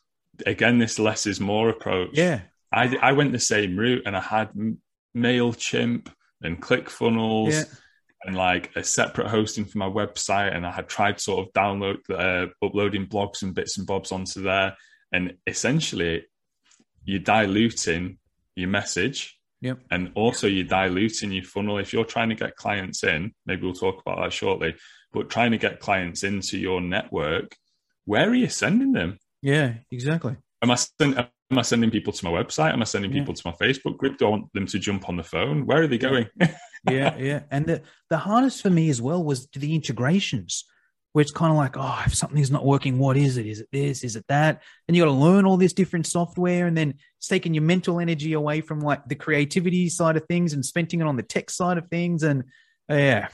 [0.45, 2.11] again this less is more approach.
[2.13, 2.41] Yeah,
[2.73, 4.51] I I went the same route and I had
[5.17, 6.09] Mailchimp
[6.43, 7.53] and ClickFunnels.
[7.53, 7.65] Yeah.
[8.25, 11.99] And like a separate hosting for my website, and I had tried sort of download,
[12.11, 14.77] uh, uploading blogs and bits and bobs onto there,
[15.13, 16.25] and essentially,
[17.05, 18.19] you're diluting
[18.57, 19.79] your message, Yep.
[19.91, 21.79] And also you're diluting your funnel.
[21.79, 24.77] If you're trying to get clients in, maybe we'll talk about that shortly,
[25.13, 27.57] but trying to get clients into your network,
[28.05, 29.19] where are you sending them?
[29.47, 30.35] Yeah, exactly.
[30.61, 32.73] Am I, send, am I sending people to my website?
[32.73, 33.43] Am I sending people yeah.
[33.43, 34.19] to my Facebook group?
[34.19, 35.67] Do I want them to jump on the phone?
[35.67, 36.27] Where are they going?
[36.91, 37.43] yeah, yeah.
[37.53, 40.65] And the, the hardest for me as well was the integrations,
[41.13, 43.47] where it's kind of like, oh, if something's not working, what is it?
[43.47, 44.03] Is it this?
[44.03, 44.63] Is it that?
[44.89, 48.01] And you got to learn all this different software, and then it's taking your mental
[48.01, 51.51] energy away from like the creativity side of things and spending it on the tech
[51.51, 52.25] side of things.
[52.25, 52.43] And
[52.91, 53.29] uh, yeah,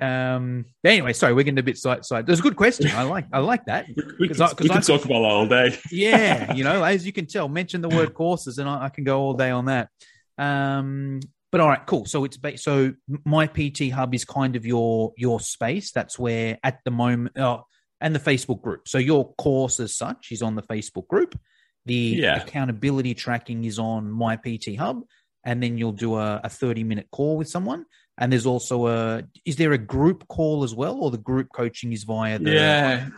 [0.00, 2.26] um, anyway, sorry, we're getting a bit side side.
[2.26, 2.90] There's a good question.
[2.90, 3.86] I like I like that.
[4.18, 5.76] we can, I, we can I, talk about that all day.
[5.90, 9.04] yeah, you know, as you can tell, mention the word courses, and I, I can
[9.04, 9.88] go all day on that.
[10.36, 12.04] Um, but all right, cool.
[12.04, 12.92] So it's ba- so
[13.24, 15.90] my PT Hub is kind of your your space.
[15.90, 17.64] That's where at the moment, oh,
[18.00, 18.86] and the Facebook group.
[18.86, 21.38] So your course as such is on the Facebook group.
[21.86, 22.42] The yeah.
[22.42, 25.02] accountability tracking is on my PT Hub,
[25.42, 27.84] and then you'll do a, a 30 minute call with someone
[28.18, 31.92] and there's also a is there a group call as well or the group coaching
[31.92, 33.08] is via the yeah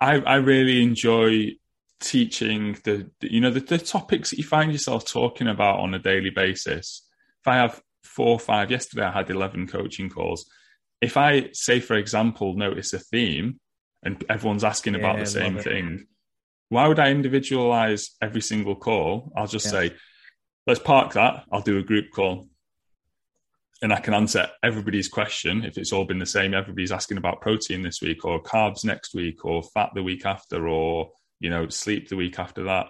[0.00, 1.50] i i really enjoy
[2.00, 5.94] teaching the, the you know the, the topics that you find yourself talking about on
[5.94, 7.06] a daily basis
[7.40, 10.50] if i have four or five yesterday i had 11 coaching calls
[11.00, 13.60] if i say for example notice a theme
[14.02, 16.06] and everyone's asking yeah, about the same thing
[16.72, 19.30] Why would I individualize every single call?
[19.36, 19.72] I'll just yeah.
[19.72, 19.94] say,
[20.66, 21.44] let's park that.
[21.52, 22.48] I'll do a group call.
[23.82, 26.54] And I can answer everybody's question if it's all been the same.
[26.54, 30.68] Everybody's asking about protein this week, or carbs next week, or fat the week after,
[30.68, 32.86] or you know, sleep the week after that.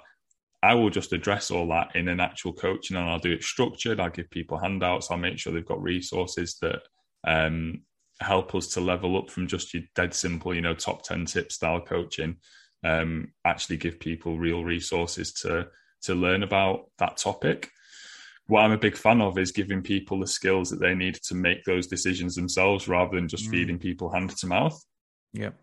[0.62, 3.98] I will just address all that in an actual coaching and I'll do it structured.
[3.98, 5.10] I'll give people handouts.
[5.10, 6.82] I'll make sure they've got resources that
[7.24, 7.82] um,
[8.20, 11.50] help us to level up from just your dead simple, you know, top 10 tip
[11.50, 12.36] style coaching.
[12.84, 15.68] Um, actually give people real resources to
[16.02, 17.70] to learn about that topic.
[18.46, 21.34] What I'm a big fan of is giving people the skills that they need to
[21.34, 23.50] make those decisions themselves rather than just mm.
[23.50, 24.78] feeding people hand to mouth.
[25.32, 25.54] Yep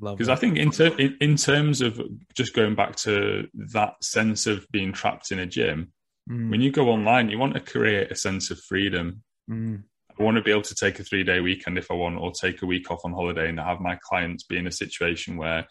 [0.00, 2.00] because I think in, ter- in, in terms of
[2.34, 5.92] just going back to that sense of being trapped in a gym,
[6.30, 6.50] mm.
[6.50, 9.22] when you go online, you want to create a sense of freedom.
[9.50, 9.82] Mm.
[10.18, 12.32] I want to be able to take a three day weekend if I want, or
[12.32, 15.66] take a week off on holiday and have my clients be in a situation where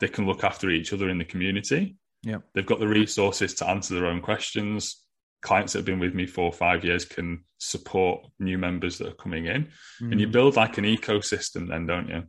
[0.00, 1.96] they can look after each other in the community.
[2.26, 5.00] Yeah, they've got the resources to answer their own questions.
[5.42, 9.14] Clients that have been with me for five years can support new members that are
[9.14, 9.68] coming in,
[10.02, 10.10] mm.
[10.10, 10.32] and you mm.
[10.32, 11.68] build like an ecosystem.
[11.68, 12.24] Then, don't you?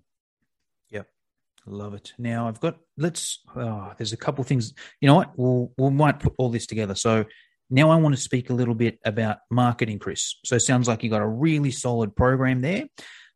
[0.92, 1.08] Yep.
[1.66, 2.14] Love it.
[2.20, 3.40] Now I've got let's.
[3.56, 4.72] Oh, there's a couple things.
[5.02, 5.32] You know what?
[5.36, 6.94] We'll we might put all this together.
[6.94, 7.26] So
[7.72, 10.36] now I want to speak a little bit about marketing, Chris.
[10.46, 12.86] So it sounds like you got a really solid program there.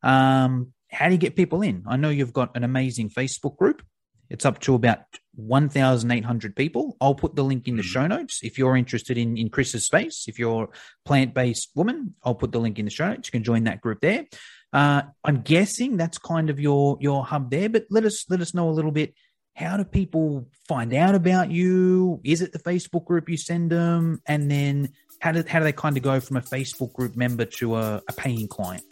[0.04, 1.86] Um, how do you get people in?
[1.88, 3.82] I know you've got an amazing Facebook group.
[4.30, 5.00] It's up to about
[5.36, 6.98] 1,800 people.
[7.00, 7.88] I'll put the link in the hmm.
[7.88, 8.40] show notes.
[8.44, 10.70] If you're interested in, in Chris's space, if you're
[11.06, 13.30] plant based woman, I'll put the link in the show notes.
[13.30, 14.26] You can join that group there.
[14.74, 18.54] Uh, I'm guessing that's kind of your your hub there, but let us let us
[18.54, 19.14] know a little bit.
[19.54, 22.22] How do people find out about you?
[22.24, 25.74] Is it the Facebook group you send them, and then how do how do they
[25.74, 28.84] kind of go from a Facebook group member to a, a paying client?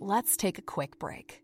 [0.00, 1.43] Let's take a quick break.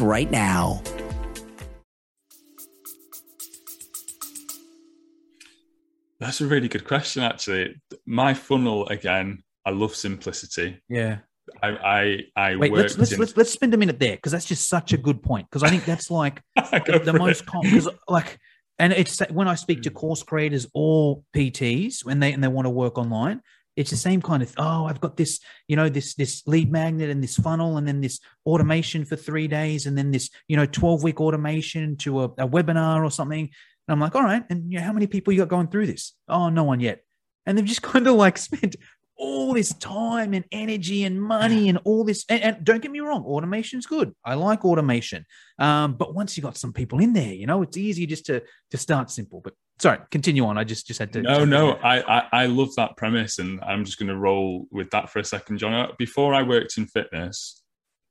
[0.00, 0.82] right now now.
[6.18, 7.80] That's a really good question, actually.
[8.06, 9.42] My funnel again.
[9.64, 10.80] I love simplicity.
[10.88, 11.18] Yeah.
[11.62, 12.72] I I, I wait.
[12.72, 13.18] Let's let's, in...
[13.18, 15.46] let's let's spend a minute there because that's just such a good point.
[15.48, 17.70] Because I think that's like the, the most common.
[17.70, 18.38] Because Like,
[18.78, 19.96] and it's when I speak to hmm.
[19.96, 23.40] course creators or PTs when they and they want to work online,
[23.76, 27.10] it's the same kind of oh i've got this you know this this lead magnet
[27.10, 30.66] and this funnel and then this automation for three days and then this you know
[30.66, 33.50] 12 week automation to a, a webinar or something and
[33.88, 36.12] i'm like all right and you know, how many people you got going through this
[36.28, 37.02] oh no one yet
[37.44, 38.76] and they've just kind of like spent
[39.18, 42.24] all this time and energy and money and all this.
[42.28, 44.14] And, and, don't get me wrong, automation's good.
[44.24, 45.24] I like automation.
[45.58, 48.42] Um, but once you got some people in there, you know, it's easier just to
[48.70, 49.40] to start simple.
[49.42, 50.58] But sorry, continue on.
[50.58, 51.22] I just just had to.
[51.22, 54.90] No, no, I, I, I love that premise, and I'm just going to roll with
[54.90, 55.72] that for a second, John.
[55.72, 57.62] Uh, before I worked in fitness,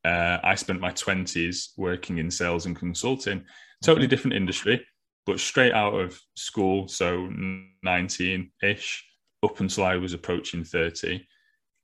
[0.04, 3.46] uh, I spent my twenties working in sales and consulting.
[3.84, 4.86] Totally different industry,
[5.26, 7.30] but straight out of school, so
[7.84, 9.04] nineteen ish
[9.46, 11.26] up until I was approaching 30,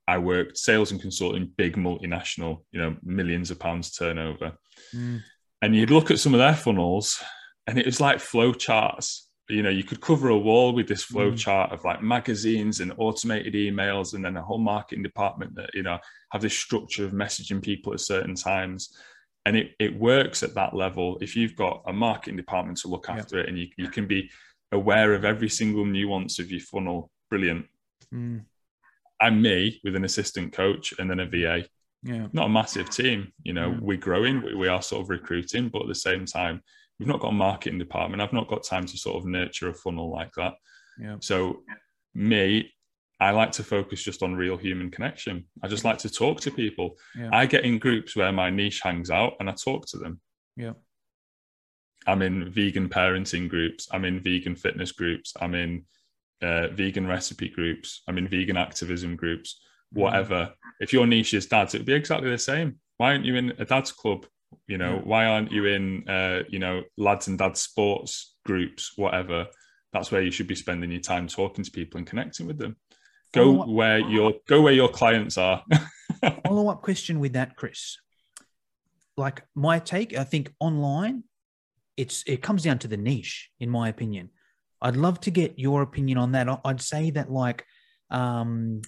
[0.08, 4.58] I worked sales and consulting, big multinational, you know, millions of pounds turnover.
[4.94, 5.22] Mm.
[5.62, 7.22] And you'd look at some of their funnels
[7.68, 9.30] and it was like flow charts.
[9.52, 11.38] You know, you could cover a wall with this flow mm.
[11.38, 15.84] chart of like magazines and automated emails, and then a whole marketing department that, you
[15.84, 16.00] know,
[16.32, 18.96] have this structure of messaging people at certain times.
[19.46, 21.18] And it, it works at that level.
[21.20, 24.30] If you've got a marketing department to look after it and you, you can be
[24.72, 27.66] aware of every single nuance of your funnel brilliant.
[28.14, 28.46] Mm.
[29.20, 31.66] I'm me with an assistant coach and then a VA.
[32.04, 32.28] Yeah.
[32.34, 33.32] Not a massive team.
[33.44, 33.80] You know, mm.
[33.80, 36.62] we're growing, we, we are sort of recruiting, but at the same time,
[37.02, 38.22] we've not got a marketing department.
[38.22, 40.54] I've not got time to sort of nurture a funnel like that.
[41.00, 41.16] Yeah.
[41.20, 41.64] So,
[42.14, 42.72] me,
[43.20, 45.46] I like to focus just on real human connection.
[45.64, 46.98] I just like to talk to people.
[47.18, 47.30] Yeah.
[47.34, 50.22] I get in groups where my niche hangs out and I talk to them.
[50.56, 50.74] Yeah.
[52.06, 53.88] I'm in vegan parenting groups.
[53.92, 55.34] I'm in vegan fitness groups.
[55.40, 55.86] I'm in
[56.42, 59.60] uh, vegan recipe groups, I'm in vegan activism groups,
[59.94, 60.02] mm.
[60.02, 60.54] whatever.
[60.80, 62.80] If your niche is dads, it would be exactly the same.
[62.98, 64.26] Why aren't you in a dads club?
[64.68, 65.02] You know, yeah.
[65.04, 69.48] why aren't you in, uh, you know, lads and dads sports groups, whatever?
[69.94, 72.78] That's where you should be spending your time talking to people and connecting with them.
[73.34, 75.64] Go where your go where your clients are.
[76.46, 77.98] Follow up question with that, Chris.
[79.18, 81.24] like my take, I think online,
[81.98, 84.30] it's it comes down to the niche, in my opinion.
[84.82, 86.48] I'd love to get your opinion on that.
[86.66, 87.66] I'd say that like,
[88.10, 88.82] um,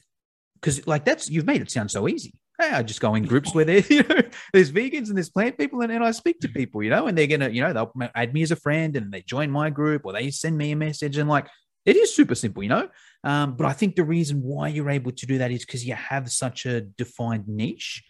[0.56, 2.34] because like that's you've made it sound so easy.
[2.63, 4.21] Hey, I just go in groups where there, you know,
[4.54, 7.17] there's vegans and there's plant people, and, and I speak to people, you know, and
[7.17, 10.04] they're gonna, you know, they'll add me as a friend and they join my group
[10.06, 11.47] or they send me a message and like
[11.86, 12.88] it is super simple, you know.
[13.23, 15.95] Um, but I think the reason why you're able to do that is because you
[15.95, 18.04] have such a defined niche.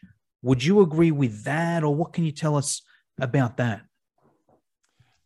[0.44, 2.82] Would you agree with that, or what can you tell us
[3.20, 3.82] about that?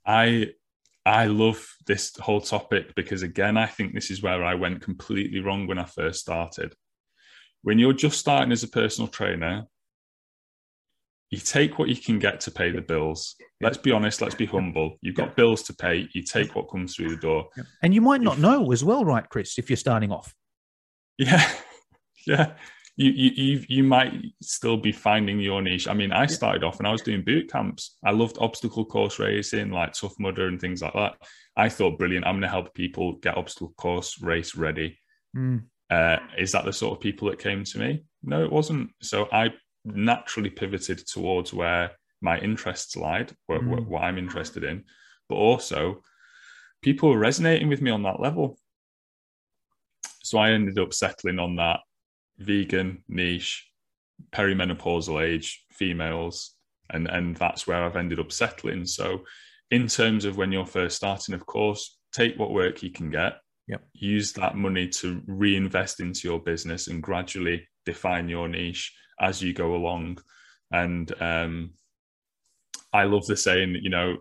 [0.06, 0.52] I
[1.06, 5.40] I love this whole topic because again, I think this is where I went completely
[5.42, 6.74] wrong when I first started.
[7.64, 9.68] When you're just starting as a personal trainer,
[11.30, 13.36] you take what you can get to pay the bills.
[13.60, 14.98] Let's be honest, let's be humble.
[15.02, 17.50] You've got bills to pay, you take what comes through the door.
[17.84, 20.34] And you might not know as well, right, Chris, if you're starting off.
[21.18, 21.48] Yeah.
[22.26, 22.56] Yeah.
[22.98, 25.88] You, you you you might still be finding your niche.
[25.88, 27.96] I mean, I started off and I was doing boot camps.
[28.04, 31.14] I loved obstacle course racing, like Tough Mudder and things like that.
[31.56, 35.00] I thought, brilliant, I'm going to help people get obstacle course race ready.
[35.38, 35.68] Mm.
[35.90, 38.04] Uh, is that the sort of people that came to me?
[38.24, 38.92] No, it wasn't.
[39.02, 39.54] So I
[39.86, 43.68] naturally pivoted towards where my interests lied, what, mm.
[43.68, 44.84] what, what I'm interested in,
[45.30, 46.02] but also
[46.82, 48.58] people were resonating with me on that level.
[50.24, 51.80] So I ended up settling on that
[52.38, 53.68] vegan niche,
[54.32, 56.54] perimenopausal age, females,
[56.90, 58.86] and and that's where I've ended up settling.
[58.86, 59.24] So,
[59.72, 63.40] in terms of when you're first starting, of course, take what work you can get.
[63.68, 63.84] Yep.
[63.94, 69.54] Use that money to reinvest into your business and gradually define your niche as you
[69.54, 70.20] go along.
[70.72, 71.72] And um,
[72.94, 74.18] I love the saying, you know,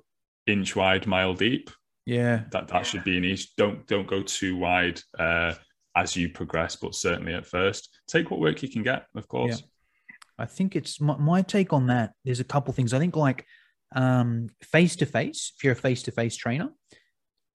[0.46, 1.70] inch wide, mile deep.
[2.06, 3.56] Yeah, that that should be an niche.
[3.56, 5.54] Don't don't go too wide uh,
[5.96, 9.06] as you progress, but certainly at first, take what work you can get.
[9.16, 9.60] Of course.
[9.60, 9.66] Yeah.
[10.38, 12.12] I think it's my, my take on that.
[12.24, 12.92] There's a couple things.
[12.92, 13.44] I think like
[14.62, 15.52] face to face.
[15.56, 16.68] If you're a face to face trainer,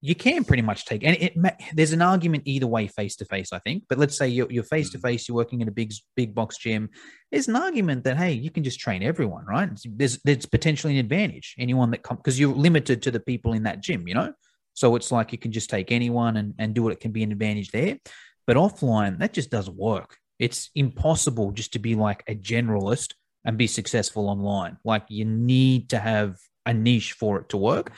[0.04, 1.34] you can pretty much take and it,
[1.72, 4.90] there's an argument either way face to face i think but let's say you're face
[4.90, 6.90] to face you're working in a big big box gym
[7.30, 9.70] there's an argument that hey you can just train everyone right?
[9.86, 13.62] There's there's potentially an advantage anyone that come because you're limited to the people in
[13.62, 14.34] that gym you know?
[14.74, 17.22] So it's like you can just take anyone and, and do it it can be
[17.22, 17.98] an advantage there.
[18.46, 20.16] But offline that just doesn't work.
[20.38, 24.78] It's impossible just to be like a generalist and be successful online.
[24.84, 26.36] Like you need to have
[26.66, 27.92] a niche for it to work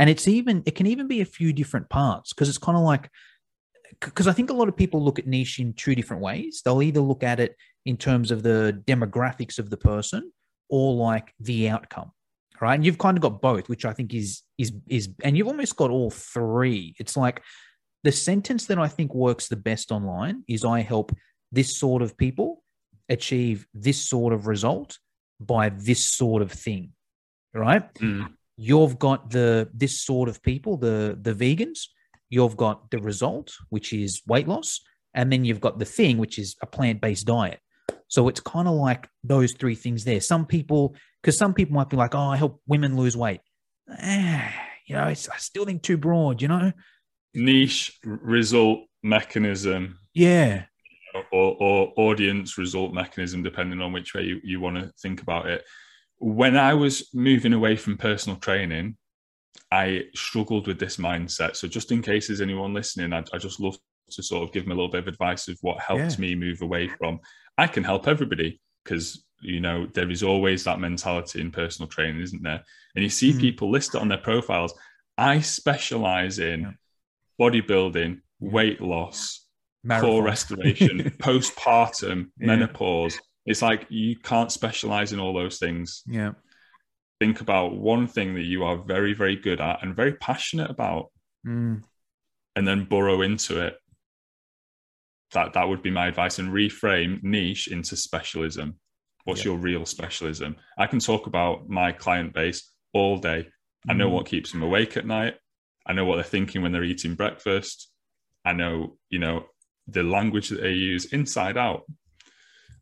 [0.00, 2.82] and it's even it can even be a few different parts because it's kind of
[2.82, 3.10] like
[4.00, 6.62] because I think a lot of people look at niche in two different ways.
[6.64, 10.32] They'll either look at it in terms of the demographics of the person
[10.70, 12.12] or like the outcome.
[12.62, 12.74] Right.
[12.74, 15.76] And you've kind of got both, which I think is is is and you've almost
[15.76, 16.94] got all three.
[16.98, 17.42] It's like
[18.02, 21.12] the sentence that I think works the best online is I help
[21.52, 22.62] this sort of people
[23.10, 24.98] achieve this sort of result
[25.38, 26.92] by this sort of thing.
[27.52, 27.92] Right.
[27.94, 31.88] Mm you've got the this sort of people, the the vegans.
[32.28, 34.80] You've got the result, which is weight loss,
[35.14, 37.58] and then you've got the thing, which is a plant based diet.
[38.08, 40.20] So it's kind of like those three things there.
[40.20, 43.40] Some people, because some people might be like, "Oh, I help women lose weight."
[43.98, 44.52] Eh,
[44.86, 46.42] you know, it's I still think too broad.
[46.42, 46.72] You know,
[47.34, 49.98] niche result mechanism.
[50.12, 50.64] Yeah.
[51.32, 55.48] Or, or audience result mechanism, depending on which way you, you want to think about
[55.48, 55.64] it
[56.20, 58.96] when I was moving away from personal training,
[59.72, 61.56] I struggled with this mindset.
[61.56, 63.76] So, just in case there's anyone listening, I, I just love
[64.10, 66.18] to sort of give them a little bit of advice of what helped yeah.
[66.18, 67.20] me move away from.
[67.56, 72.20] I can help everybody because you know there is always that mentality in personal training,
[72.20, 72.62] isn't there?
[72.94, 73.40] And you see mm.
[73.40, 74.74] people listed on their profiles.
[75.16, 76.70] I specialize in yeah.
[77.40, 79.46] bodybuilding, weight loss,
[79.84, 80.10] Marathon.
[80.10, 82.46] core restoration, postpartum, yeah.
[82.46, 86.02] menopause it's like you can't specialize in all those things.
[86.06, 86.32] Yeah.
[87.18, 91.06] Think about one thing that you are very, very good at and very passionate about,
[91.46, 91.82] mm.
[92.56, 93.76] and then burrow into it.
[95.32, 98.78] That that would be my advice, and reframe niche into specialism.
[99.24, 99.52] What's yeah.
[99.52, 100.56] your real specialism?
[100.78, 103.48] I can talk about my client base all day.
[103.88, 104.12] I know mm.
[104.12, 105.34] what keeps them awake at night.
[105.86, 107.90] I know what they're thinking when they're eating breakfast.
[108.44, 109.46] I know, you know,
[109.88, 111.82] the language that they use inside out.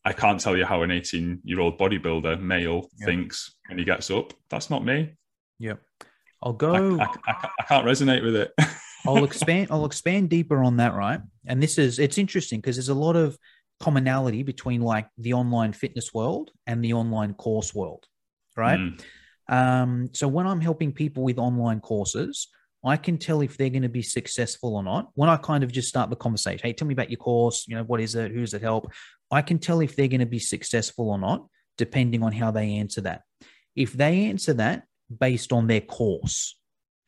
[0.04, 3.08] I can't tell you how an 18 year old bodybuilder male yep.
[3.08, 4.32] thinks when he gets up.
[4.50, 5.14] That's not me.
[5.58, 5.80] Yep.
[6.42, 6.98] I'll go.
[6.98, 8.52] I, I, I, I can't resonate with it.
[9.06, 9.68] I'll expand.
[9.70, 10.94] I'll expand deeper on that.
[10.94, 13.38] Right, and this is it's interesting because there's a lot of
[13.80, 18.06] commonality between like the online fitness world and the online course world.
[18.56, 18.78] Right.
[18.78, 19.00] Mm.
[19.48, 22.48] Um, so when I'm helping people with online courses,
[22.84, 25.72] I can tell if they're going to be successful or not when I kind of
[25.72, 26.60] just start the conversation.
[26.62, 27.66] Hey, tell me about your course.
[27.66, 28.30] You know, what is it?
[28.30, 28.92] Who's it help?
[29.30, 32.74] I can tell if they're going to be successful or not, depending on how they
[32.74, 33.22] answer that.
[33.74, 34.84] If they answer that
[35.18, 36.56] based on their course,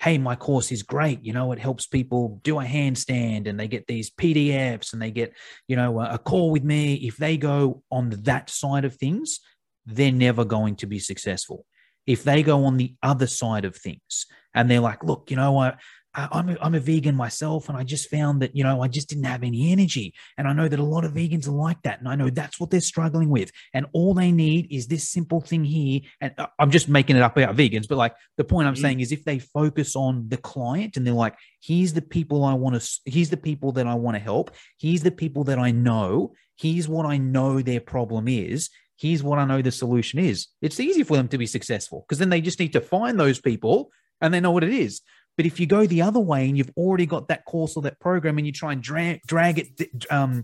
[0.00, 1.24] hey, my course is great.
[1.24, 5.10] You know, it helps people do a handstand and they get these PDFs and they
[5.10, 5.34] get,
[5.68, 6.94] you know, a, a call with me.
[6.94, 9.40] If they go on that side of things,
[9.86, 11.66] they're never going to be successful.
[12.06, 15.52] If they go on the other side of things and they're like, look, you know
[15.52, 15.78] what?
[16.12, 19.08] I'm a, I'm a vegan myself, and I just found that you know I just
[19.08, 22.00] didn't have any energy, and I know that a lot of vegans are like that,
[22.00, 25.40] and I know that's what they're struggling with, and all they need is this simple
[25.40, 26.00] thing here.
[26.20, 28.80] And uh, I'm just making it up about vegans, but like the point I'm mm.
[28.80, 32.54] saying is if they focus on the client and they're like, here's the people I
[32.54, 35.70] want to, here's the people that I want to help, here's the people that I
[35.70, 38.68] know, here's what I know their problem is,
[39.00, 40.48] here's what I know the solution is.
[40.60, 43.40] It's easy for them to be successful because then they just need to find those
[43.40, 43.90] people
[44.20, 45.00] and they know what it is.
[45.36, 47.98] But if you go the other way and you've already got that course or that
[47.98, 50.42] program and you try and drag, drag it, um,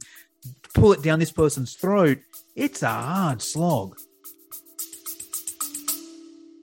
[0.75, 2.19] pull it down this person's throat,
[2.55, 3.99] it's a hard slog.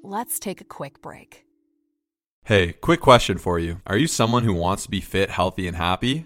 [0.01, 1.45] Let's take a quick break.
[2.45, 3.81] Hey, quick question for you.
[3.87, 6.25] Are you someone who wants to be fit, healthy, and happy?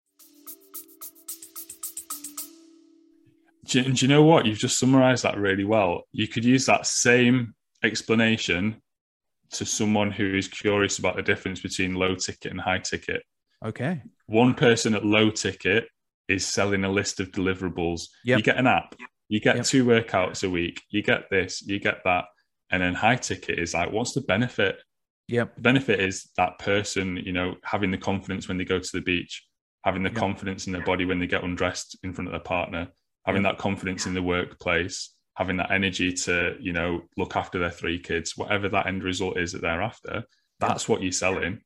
[3.71, 4.45] Do, do you know what?
[4.45, 6.03] You've just summarized that really well.
[6.11, 8.81] You could use that same explanation
[9.51, 13.23] to someone who is curious about the difference between low ticket and high ticket.
[13.65, 14.01] Okay.
[14.27, 15.87] One person at low ticket
[16.27, 18.03] is selling a list of deliverables.
[18.25, 18.37] Yep.
[18.39, 18.95] You get an app,
[19.29, 19.65] you get yep.
[19.65, 22.25] two workouts a week, you get this, you get that.
[22.71, 24.79] And then high ticket is like, what's the benefit?
[25.27, 25.55] Yep.
[25.55, 29.01] The benefit is that person, you know, having the confidence when they go to the
[29.01, 29.45] beach,
[29.83, 30.17] having the yep.
[30.17, 32.89] confidence in their body when they get undressed in front of their partner,
[33.25, 37.71] having that confidence in the workplace, having that energy to, you know, look after their
[37.71, 40.23] three kids, whatever that end result is that they're after,
[40.59, 41.59] that's what you're selling.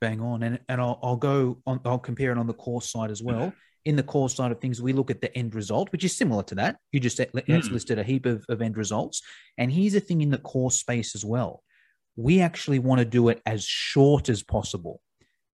[0.00, 0.42] Bang on.
[0.42, 3.52] And and I'll, I'll go on, I'll compare it on the course side as well.
[3.86, 6.42] In the course side of things, we look at the end result, which is similar
[6.44, 6.76] to that.
[6.92, 7.70] You just mm.
[7.70, 9.22] listed a heap of, of end results.
[9.56, 11.62] And here's the thing in the course space as well.
[12.16, 15.00] We actually want to do it as short as possible.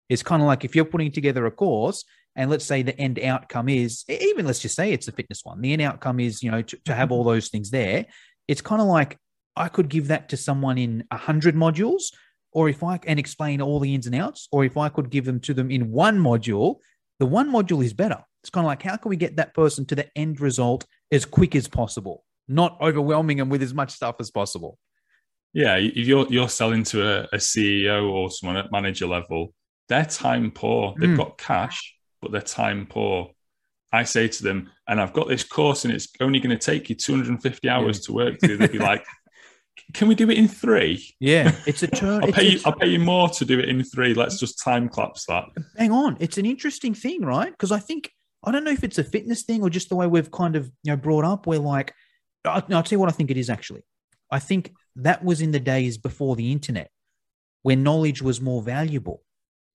[0.09, 2.05] It's kind of like if you're putting together a course
[2.37, 5.61] and let's say the end outcome is even let's just say it's a fitness one
[5.61, 7.31] the end outcome is you know to, to have all mm-hmm.
[7.31, 8.07] those things there
[8.47, 9.19] it's kind of like
[9.57, 12.13] i could give that to someone in 100 modules
[12.53, 15.25] or if i can explain all the ins and outs or if i could give
[15.25, 16.77] them to them in one module
[17.19, 19.85] the one module is better it's kind of like how can we get that person
[19.87, 24.17] to the end result as quick as possible not overwhelming them with as much stuff
[24.21, 24.79] as possible
[25.53, 29.53] yeah if you're you're selling to a, a ceo or someone at manager level
[29.89, 31.17] they're time poor they've mm.
[31.17, 31.96] got cash
[32.27, 33.31] but they're time poor.
[33.93, 36.91] I say to them, and I've got this course and it's only going to take
[36.91, 38.05] you 250 hours yeah.
[38.07, 38.57] to work through.
[38.57, 39.07] They'd be like,
[39.95, 41.15] can we do it in three?
[41.21, 42.25] Yeah, it's a turn.
[42.25, 44.13] I'll, pay you, I'll pay you more to do it in three.
[44.13, 45.45] Let's just time collapse that.
[45.77, 46.17] Hang on.
[46.19, 47.51] It's an interesting thing, right?
[47.51, 48.11] Because I think,
[48.43, 50.67] I don't know if it's a fitness thing or just the way we've kind of,
[50.83, 51.95] you know, brought up where like,
[52.45, 53.85] I'll, I'll tell you what I think it is actually.
[54.31, 56.91] I think that was in the days before the internet
[57.63, 59.23] when knowledge was more valuable,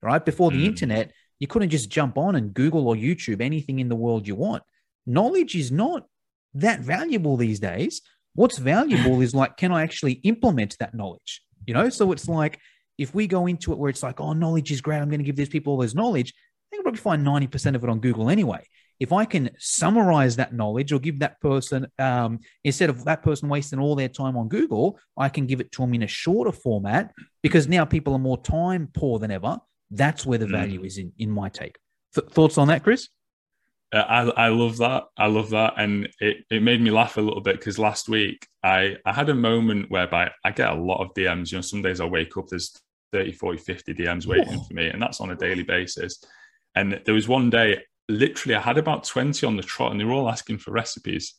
[0.01, 0.23] right?
[0.23, 0.67] Before the mm.
[0.67, 1.11] internet,
[1.41, 4.61] you couldn't just jump on and Google or YouTube anything in the world you want.
[5.07, 6.05] Knowledge is not
[6.53, 8.03] that valuable these days.
[8.35, 11.41] What's valuable is like, can I actually implement that knowledge?
[11.65, 12.59] You know, so it's like
[12.99, 15.25] if we go into it where it's like, oh, knowledge is great, I'm going to
[15.25, 16.31] give these people all this knowledge.
[16.71, 18.63] I can probably find 90% of it on Google anyway.
[18.99, 23.49] If I can summarize that knowledge or give that person, um, instead of that person
[23.49, 26.51] wasting all their time on Google, I can give it to them in a shorter
[26.51, 27.11] format
[27.41, 29.57] because now people are more time poor than ever.
[29.91, 30.51] That's where the mm.
[30.51, 30.85] value mm.
[30.85, 31.77] is in, in my take.
[32.15, 33.09] Th- thoughts on that, Chris?
[33.93, 35.03] Uh, I, I love that.
[35.17, 35.73] I love that.
[35.77, 39.29] And it, it made me laugh a little bit because last week I, I had
[39.29, 41.51] a moment whereby I get a lot of DMs.
[41.51, 42.71] You know, some days I wake up, there's
[43.11, 44.63] 30, 40, 50 DMs waiting Whoa.
[44.63, 46.23] for me, and that's on a daily basis.
[46.75, 50.05] And there was one day, literally, I had about 20 on the trot, and they
[50.05, 51.35] were all asking for recipes.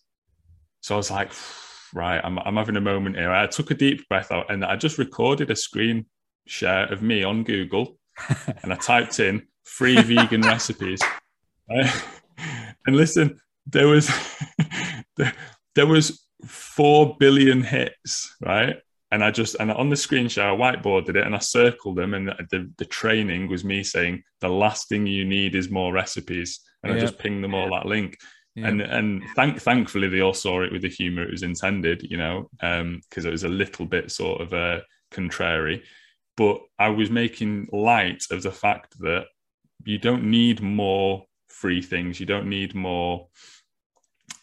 [0.82, 1.32] So I was like,
[1.94, 3.30] right, I'm, I'm having a moment here.
[3.30, 6.06] I took a deep breath out and I just recorded a screen
[6.46, 7.98] share of me on Google
[8.62, 11.00] and I typed in free vegan recipes.
[11.68, 12.04] Right?
[12.86, 14.10] And listen, there was
[15.16, 15.32] there,
[15.74, 18.76] there was four billion hits, right?
[19.10, 22.14] And I just and on the screen share, I whiteboarded it and I circled them.
[22.14, 26.60] And the, the training was me saying the last thing you need is more recipes.
[26.82, 27.02] And yep.
[27.02, 28.16] I just pinged them all that link.
[28.54, 28.68] Yep.
[28.68, 32.16] And and thank thankfully they all saw it with the humor it was intended, you
[32.16, 35.82] know, because um, it was a little bit sort of uh, contrary.
[36.36, 39.26] But I was making light of the fact that
[39.84, 42.18] you don't need more free things.
[42.20, 43.28] You don't need more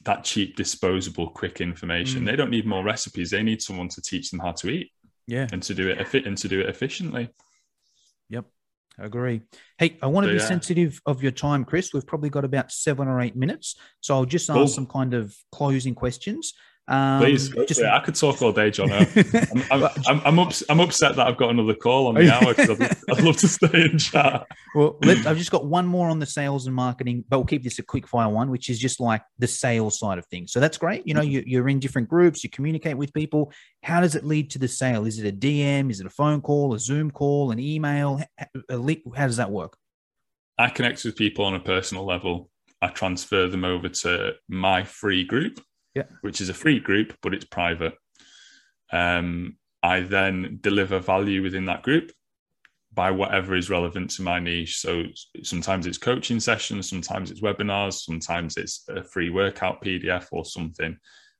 [0.06, 2.22] that cheap, disposable, quick information.
[2.22, 2.26] Mm.
[2.26, 3.32] They don't need more recipes.
[3.32, 4.92] They need someone to teach them how to eat
[5.28, 5.48] Yeah.
[5.52, 7.30] and to do it and to do it efficiently.
[8.30, 8.46] Yep.
[9.00, 9.42] I agree.
[9.78, 10.48] Hey, I want to So, be yeah.
[10.48, 11.94] sensitive of your time, Chris.
[11.94, 13.76] We've probably got about seven or eight minutes.
[14.02, 14.68] So I'll just ask Cool.
[14.68, 16.54] some kind of closing questions.
[16.90, 17.84] Um, Please, just.
[17.84, 18.92] I could talk all day, John.
[18.92, 19.08] I'm,
[19.72, 22.82] I'm, I'm, I'm, ups- I'm upset that I've got another call on the hour because
[22.82, 24.48] I'd, I'd love to stay and chat.
[24.74, 27.78] Well, I've just got one more on the sales and marketing, but we'll keep this
[27.78, 30.52] a quick fire one, which is just like the sales side of things.
[30.52, 31.06] So that's great.
[31.06, 33.54] You know, you, you're in different groups, you communicate with people.
[33.84, 35.06] How does it lead to the sale?
[35.06, 35.92] Is it a DM?
[35.92, 38.20] Is it a phone call, a Zoom call, an email?
[38.40, 39.78] H- a le- How does that work?
[40.58, 42.50] I connect with people on a personal level.
[42.82, 45.60] I transfer them over to my free group,
[45.96, 46.04] Yeah.
[46.22, 47.96] which is a free group, but it's private.
[48.92, 52.12] Um, I then deliver value within that group
[52.94, 54.80] by whatever is relevant to my niche.
[54.80, 55.04] So
[55.44, 60.98] sometimes it's coaching sessions, sometimes it's webinars, sometimes it's a free workout PDF or something.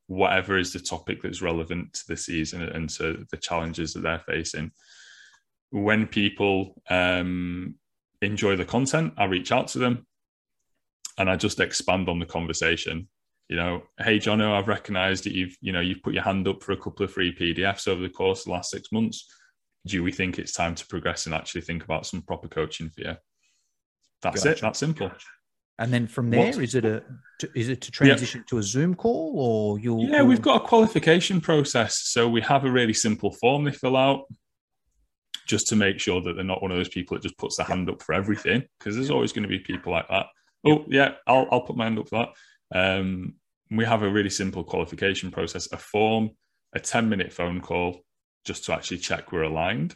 [0.08, 4.24] Whatever is the topic that's relevant to the season and to the challenges that they're
[4.28, 4.72] facing.
[5.72, 7.76] When people um,
[8.22, 10.08] enjoy the content, I reach out to them
[11.18, 13.10] and I just expand on the conversation.
[13.50, 16.62] You know, hey Jono, I've recognized that you've, you know, you've put your hand up
[16.62, 19.26] for a couple of free PDFs over the course of the last six months.
[19.88, 23.02] Do we think it's time to progress and actually think about some proper coaching for
[23.02, 23.16] you?
[24.22, 24.62] That's it.
[24.62, 25.12] That's simple.
[25.80, 27.04] And then from there, What- is it a
[27.40, 30.04] to, is it to transition to a Zoom call or you'll?
[30.04, 32.02] Yeah, we've got a qualification process.
[32.04, 34.26] So we have a really simple form they fill out
[35.48, 37.66] just to make sure that they're not one of those people that just puts their
[37.66, 38.64] hand up for everything.
[38.78, 40.28] Because there's always going to be people like that.
[40.68, 42.30] Oh, yeah, I'll, I'll put my hand up for that.
[42.74, 43.36] Um,
[43.72, 46.32] we have a really simple qualification process, a form,
[46.74, 48.02] a 10 minute phone call
[48.46, 49.96] just to actually check we're aligned.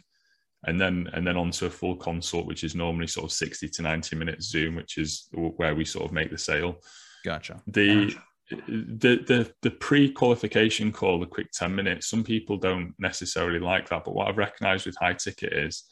[0.66, 3.82] And then and then onto a full consult, which is normally sort of 60 to
[3.82, 6.78] 90 minutes Zoom, which is where we sort of make the sale
[7.24, 7.62] Gotcha.
[7.66, 8.14] the
[8.50, 14.04] the the the pre-qualification call the quick 10 minutes some people don't necessarily like that
[14.04, 15.84] but what i've recognized with high ticket is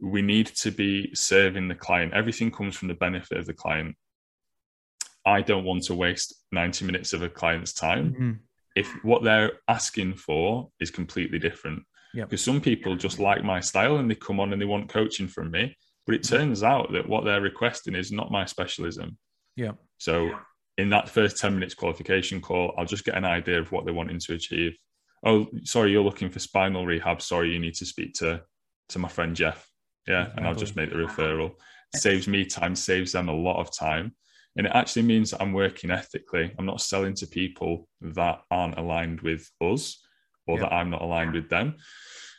[0.00, 3.94] we need to be serving the client everything comes from the benefit of the client
[5.26, 8.38] i don't want to waste 90 minutes of a client's time Mhm.
[8.76, 11.82] if what they're asking for is completely different
[12.14, 12.28] Yep.
[12.30, 15.28] because some people just like my style and they come on and they want coaching
[15.28, 19.18] from me but it turns out that what they're requesting is not my specialism
[19.56, 19.72] Yeah.
[19.98, 20.38] so
[20.76, 23.94] in that first 10 minutes qualification call, I'll just get an idea of what they're
[23.94, 24.76] wanting to achieve.
[25.24, 27.22] Oh, sorry, you're looking for spinal rehab.
[27.22, 28.42] Sorry, you need to speak to,
[28.88, 29.70] to my friend Jeff.
[30.08, 30.32] Yeah.
[30.36, 31.54] And I'll just make the referral.
[31.94, 34.16] saves me time, saves them a lot of time.
[34.56, 36.52] And it actually means that I'm working ethically.
[36.58, 40.00] I'm not selling to people that aren't aligned with us
[40.46, 40.64] or Yeah.
[40.64, 41.76] that I'm not aligned with them.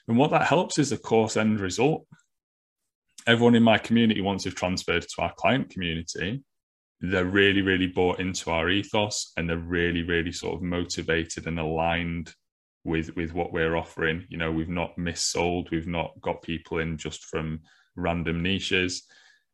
[0.07, 2.07] And what that helps is the course end result.
[3.28, 6.43] Everyone in my community, once they've transferred to our client community,
[7.01, 11.59] they're really, really bought into our ethos and they're really, really sort of motivated and
[11.59, 12.34] aligned
[12.84, 14.26] with with what we're offering.
[14.30, 17.61] You know, we've not missold, we've not got people in just from
[17.95, 19.03] random niches.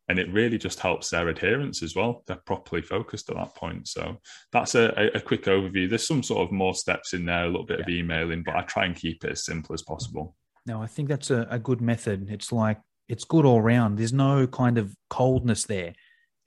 [0.08, 2.22] And it really just helps their adherence as well.
[2.26, 3.88] They're properly focused at that point.
[3.88, 4.16] So
[4.50, 5.88] that's a, a- quick overview.
[5.88, 8.62] There's some sort of more steps in there, a little bit of emailing, but I
[8.62, 10.34] try and keep it as simple as possible.
[10.66, 12.28] No, I think that's a, a good method.
[12.30, 13.98] It's like it's good all round.
[13.98, 15.94] There's no kind of coldness there.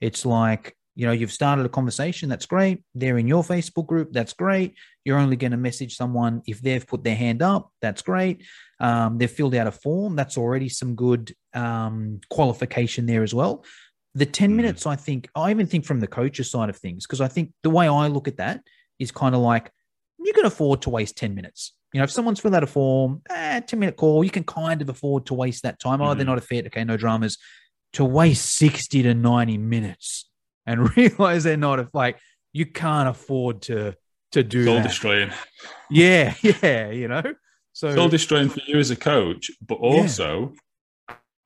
[0.00, 2.82] It's like, you know, you've started a conversation, that's great.
[2.94, 4.74] They're in your Facebook group, that's great.
[5.04, 8.42] You're only going to message someone if they've put their hand up, that's great.
[8.80, 13.64] Um, they've filled out a form, that's already some good um, qualification there as well.
[14.14, 14.56] The 10 Mhm.
[14.56, 17.52] minutes, I think, I even think from the coach's side of things, because I think
[17.62, 18.62] the way I look at that
[18.98, 19.70] is kind of like
[20.18, 21.74] you can afford to waste 10 minutes.
[21.92, 24.80] You know, if someone's filled out a form, eh, 10 minute call, you can kind
[24.80, 26.00] of afford to waste that time.
[26.00, 26.28] Oh, they're Mhm.
[26.28, 26.66] not a fit.
[26.66, 27.36] Okay, no dramas.
[27.92, 30.30] To waste 60 to 90 minutes
[30.66, 32.18] and realize they're not a like,
[32.52, 33.94] you can't afford to
[34.32, 34.82] to do Soul that.
[34.82, 35.30] destroying.
[35.90, 37.22] Yeah, yeah, you know.
[37.72, 40.52] So soul destroying for you as a coach, but also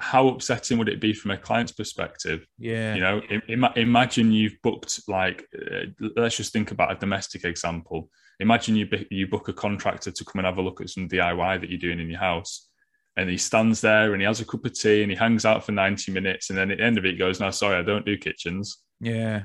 [0.02, 2.46] how upsetting would it be from a client's perspective?
[2.58, 7.44] yeah, You know, im- imagine you've booked like, uh, let's just think about a domestic
[7.44, 8.08] example.
[8.38, 11.60] Imagine you you book a contractor to come and have a look at some DIY
[11.60, 12.70] that you're doing in your house,
[13.16, 15.64] and he stands there and he has a cup of tea and he hangs out
[15.66, 17.82] for ninety minutes, and then at the end of it, he goes, "No, sorry, I
[17.82, 19.42] don't do kitchens." Yeah,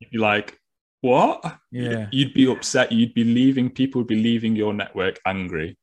[0.00, 0.58] You'd be like,
[1.00, 1.58] what?
[1.70, 2.08] Yeah.
[2.10, 2.90] You'd be upset.
[2.92, 3.70] You'd be leaving.
[3.70, 5.76] People would be leaving your network angry.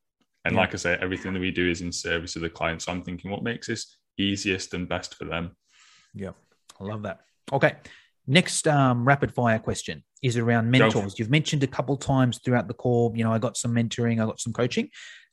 [0.45, 0.61] And Yeah.
[0.61, 2.81] like I say, everything that we do is in service of the client.
[2.81, 5.55] So I'm thinking, what makes this easiest and best for them?
[6.13, 6.31] yeah.
[6.79, 7.19] I love that.
[7.51, 7.75] Okay.
[8.25, 11.19] Next um, rapid fire question is around mentors.
[11.19, 14.25] You've mentioned a couple times throughout the call, you know, I got some mentoring, I
[14.25, 14.89] got some coaching.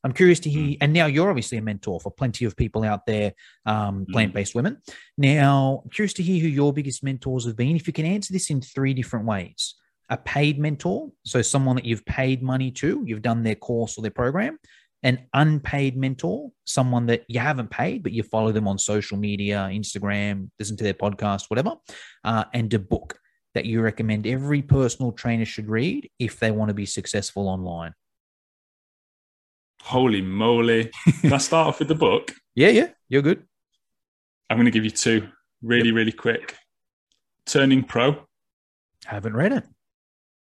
[0.07, 3.07] I'm curious to hear, and now you're obviously a mentor for plenty of people out
[3.07, 3.33] there,
[3.67, 4.77] um, plant based women.
[5.19, 7.75] Now, I'm curious to hear who your biggest mentors have been.
[7.75, 9.75] If you can answer this in three different ways
[10.09, 14.03] a paid mentor, so someone that you've paid money to, you've done their course or
[14.03, 14.61] their program,
[15.03, 19.69] an unpaid mentor, someone that you haven't paid, but you follow them on social media,
[19.73, 21.75] Instagram, listen to their podcast, whatever,
[22.23, 23.19] uh, and a book
[23.55, 27.93] that you recommend every personal trainer should read if they want to be successful online.
[29.87, 30.91] Holy moly.
[31.21, 32.33] Can I start off with the book?
[32.59, 33.43] Yeah, yeah, you're good.
[34.49, 35.29] I'm going to give you two
[35.61, 36.57] really, really quick.
[37.45, 38.27] Turning Pro.
[39.05, 39.65] Haven't read it.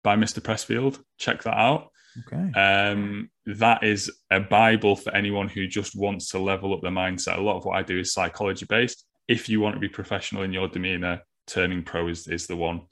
[0.06, 0.40] By Mr.
[0.40, 1.02] Pressfield.
[1.18, 1.90] Check that out.
[2.20, 2.58] Okay.
[2.58, 7.40] Um, that is a Bible for anyone who just wants to level up their mindset.
[7.40, 9.04] A lot of what I do is psychology based.
[9.28, 12.84] If you want to be professional in your demeanor, Turning Pro is, is the one.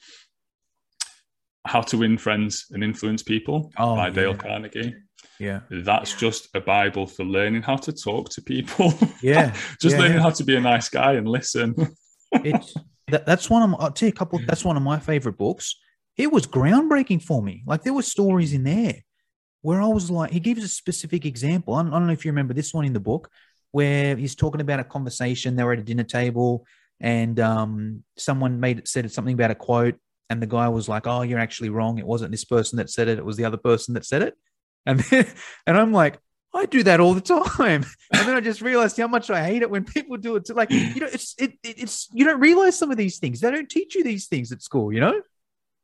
[1.65, 4.13] How to Win Friends and Influence People oh, by yeah.
[4.13, 4.95] Dale Carnegie.
[5.39, 5.61] Yeah.
[5.69, 8.93] That's just a Bible for learning how to talk to people.
[9.21, 9.55] Yeah.
[9.81, 10.23] just yeah, learning yeah.
[10.23, 11.75] how to be a nice guy and listen.
[12.31, 12.75] it's
[13.07, 15.75] that, that's one of I'll tell you a couple that's one of my favorite books.
[16.17, 17.63] It was groundbreaking for me.
[17.65, 18.95] Like there were stories in there
[19.61, 21.73] where I was like, he gives a specific example.
[21.73, 23.29] I don't, I don't know if you remember this one in the book
[23.71, 25.55] where he's talking about a conversation.
[25.55, 26.65] They were at a dinner table
[26.99, 29.95] and um, someone made said something about a quote,
[30.29, 31.97] and the guy was like, "Oh, you're actually wrong.
[31.97, 33.17] It wasn't this person that said it.
[33.17, 34.35] It was the other person that said it."
[34.85, 35.27] And then,
[35.67, 36.19] and I'm like,
[36.53, 37.85] I do that all the time.
[38.13, 40.45] And then I just realized how much I hate it when people do it.
[40.45, 43.41] To like, you know, it's it, it's you don't realize some of these things.
[43.41, 44.93] They don't teach you these things at school.
[44.93, 45.21] You know.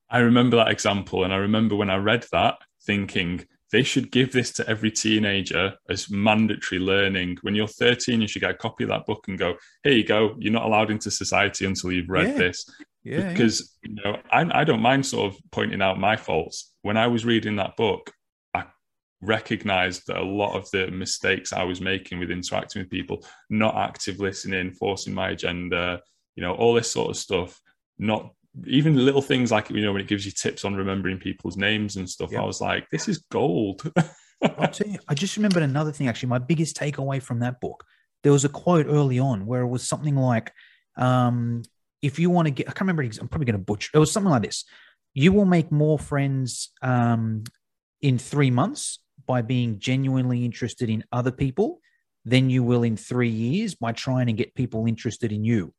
[0.10, 4.32] I remember that example, and I remember when I read that, thinking they should give
[4.32, 7.38] this to every teenager as mandatory learning.
[7.41, 10.06] When you're 13, you should get a copy of that book and go, "Here you
[10.06, 10.36] go.
[10.38, 12.38] You're not allowed into society until you've read yeah.
[12.38, 12.70] this."
[13.04, 16.72] Yeah, because you know, I, I don't mind sort of pointing out my faults.
[16.84, 18.14] When I was reading that book,
[19.22, 23.76] recognized that a lot of the mistakes I was making with interacting with people, not
[23.76, 26.01] active listening, forcing my agenda,
[26.36, 27.59] you know, all this sort of stuff,
[27.99, 28.34] not
[28.65, 31.95] even little things like you know when it gives you tips on remembering people's names
[31.95, 32.41] and stuff Yep.
[32.41, 33.82] i was like this is gold
[34.41, 36.07] I'll tell you, I just remembered another thing.
[36.07, 37.84] Actually, my biggest takeaway from that book,
[38.24, 40.51] there was a quote early on where it was something like,
[40.97, 41.63] um,
[42.01, 43.03] "If you want to get," I can't remember.
[43.03, 43.91] I'm probably going to butcher.
[43.93, 44.65] It was something like this:
[45.13, 47.43] "You will make more friends um,
[48.01, 48.99] in three months
[49.34, 51.79] by being genuinely interested in other people
[52.32, 55.73] than you will in three years by trying to get people interested in you."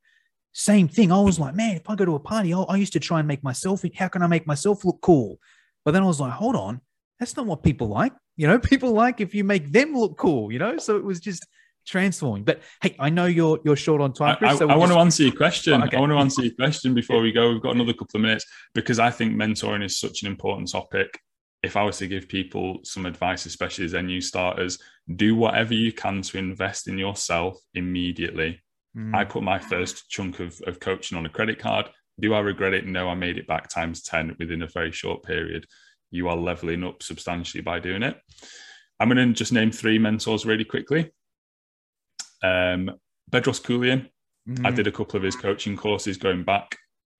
[0.53, 1.11] Same thing.
[1.11, 3.18] I was like, man, if I go to a party, I, I used to try
[3.20, 3.82] and make myself.
[3.96, 5.38] How can I make myself look cool?
[5.84, 6.80] But then I was like, hold on,
[7.18, 8.12] that's not what people like.
[8.36, 10.53] You know, people like if you make them look cool.
[10.53, 11.46] You know, so it was just
[11.86, 12.44] transforming.
[12.44, 14.53] But hey, I know you're you're short on time, Chris.
[14.53, 15.82] I, so I want just- to answer your question.
[15.82, 15.96] Oh, okay.
[15.96, 17.53] I want to answer your question before we go.
[17.53, 18.44] We've got another couple of minutes
[18.74, 21.18] because I think mentoring is such an important topic.
[21.63, 24.79] If I was to give people some advice, especially as their new starters,
[25.17, 28.61] do whatever you can to invest in yourself immediately.
[28.97, 29.15] Mm.
[29.15, 31.89] I put my first chunk of, of coaching on a credit card.
[32.21, 32.87] Do I regret it?
[32.87, 35.67] No, I made it back times 10 within a very short period.
[36.11, 38.19] You are leveling up substantially by doing it.
[39.01, 41.11] I'm going to just name three mentors really quickly.
[42.43, 42.91] Um,
[43.31, 44.09] Bedros Keuilian,
[44.65, 44.75] I Mm.
[44.75, 46.77] did a couple of his coaching courses going back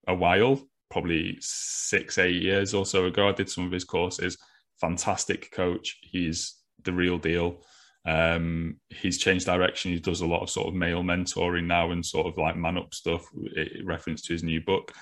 [0.09, 0.61] a while,
[0.93, 3.28] probably six, eight years or so ago.
[3.28, 4.36] I did some of his courses.
[4.80, 5.99] Fantastic coach.
[6.03, 7.64] He's the real deal.
[8.07, 9.93] Um, he's changed direction.
[9.93, 12.76] He does a lot of sort of male mentoring now and sort of like man
[12.76, 13.24] up stuff,
[13.57, 14.93] i- reference to his new book.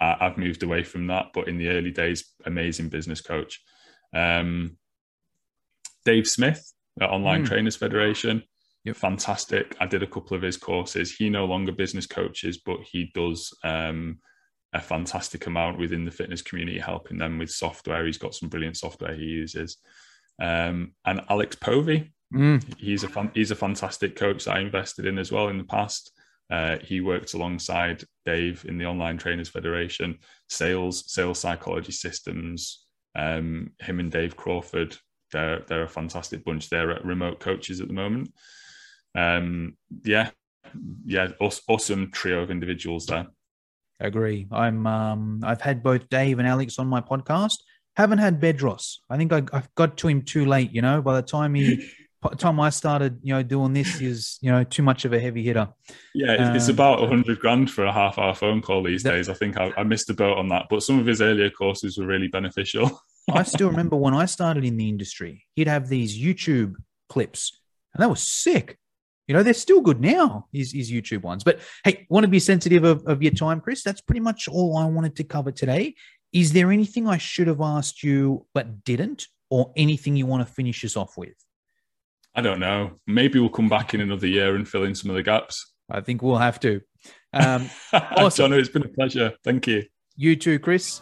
[0.00, 3.60] Uh, I've moved away from that, but in the early days, amazing business coach.
[4.14, 4.76] Um,
[6.04, 7.46] Dave Smith Online Mm.
[7.48, 8.42] Trainers Federation,
[8.84, 8.96] Yep.
[8.96, 9.76] fantastic.
[9.80, 11.16] I did a couple of his courses.
[11.16, 14.18] He no longer business coaches, but he does um,
[14.72, 18.06] a fantastic amount within the fitness community, helping them with software.
[18.06, 19.76] He's got some brilliant software he uses.
[20.40, 22.62] Um, and Alex Povey, Mm.
[22.78, 25.64] he's a fan, he's a fantastic coach that I invested in as well in the
[25.64, 26.18] past.
[26.50, 30.18] Uh, he worked alongside Dave in the Online Trainers Federation,
[30.48, 32.86] sales, sales psychology systems.
[33.14, 34.96] Um, him and Dave Crawford,
[35.30, 36.70] they're they're a fantastic bunch.
[36.70, 38.32] They're at remote coaches at the moment.
[39.14, 40.30] Um, yeah,
[41.04, 43.26] yeah, aw- awesome trio of individuals there.
[44.00, 44.48] Agree.
[44.50, 44.86] I'm.
[44.86, 47.54] Um, I've had both Dave and Alex on my podcast.
[47.96, 48.96] Haven't had Bedros.
[49.10, 50.72] I think I, I got to him too late.
[50.72, 51.88] You know, by the time he,
[52.20, 55.12] by the time I started, you know, doing this, is you know too much of
[55.12, 55.68] a heavy hitter.
[56.14, 59.02] Yeah, it's, it's Um, about a hundred grand for a half hour phone call these
[59.04, 59.28] That- days.
[59.28, 61.96] I think I, I missed the boat on that, but some of his earlier courses
[61.98, 62.90] were really beneficial.
[63.32, 66.74] I still remember when I started in the industry, he'd have these YouTube
[67.08, 67.56] clips,
[67.94, 68.78] and that was sick.
[69.32, 71.42] You know, they're still good now, his, his YouTube ones.
[71.42, 73.82] But hey, want to be sensitive of, of your time, Chris?
[73.82, 75.94] That's pretty much all I wanted to cover today.
[76.34, 80.52] Is there anything I should have asked you but didn't, or anything you want to
[80.52, 81.32] finish us off with?
[82.34, 83.00] I don't know.
[83.06, 85.72] Maybe we'll come back in another year and fill in some of the gaps.
[85.90, 86.82] I think we'll have to.
[87.32, 88.50] Um, awesome.
[88.50, 89.32] John, it's been a pleasure.
[89.44, 89.84] Thank you.
[90.14, 91.00] You too, Chris.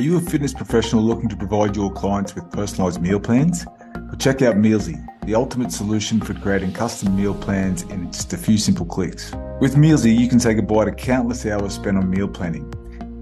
[0.00, 3.66] Are you a fitness professional looking to provide your clients with personalized meal plans?
[3.66, 4.96] Well, check out Mealsy,
[5.26, 9.34] the ultimate solution for creating custom meal plans in just a few simple clicks.
[9.60, 12.64] With Mealsy, you can say goodbye to countless hours spent on meal planning.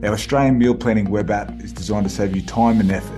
[0.05, 3.18] Our Australian meal planning web app is designed to save you time and effort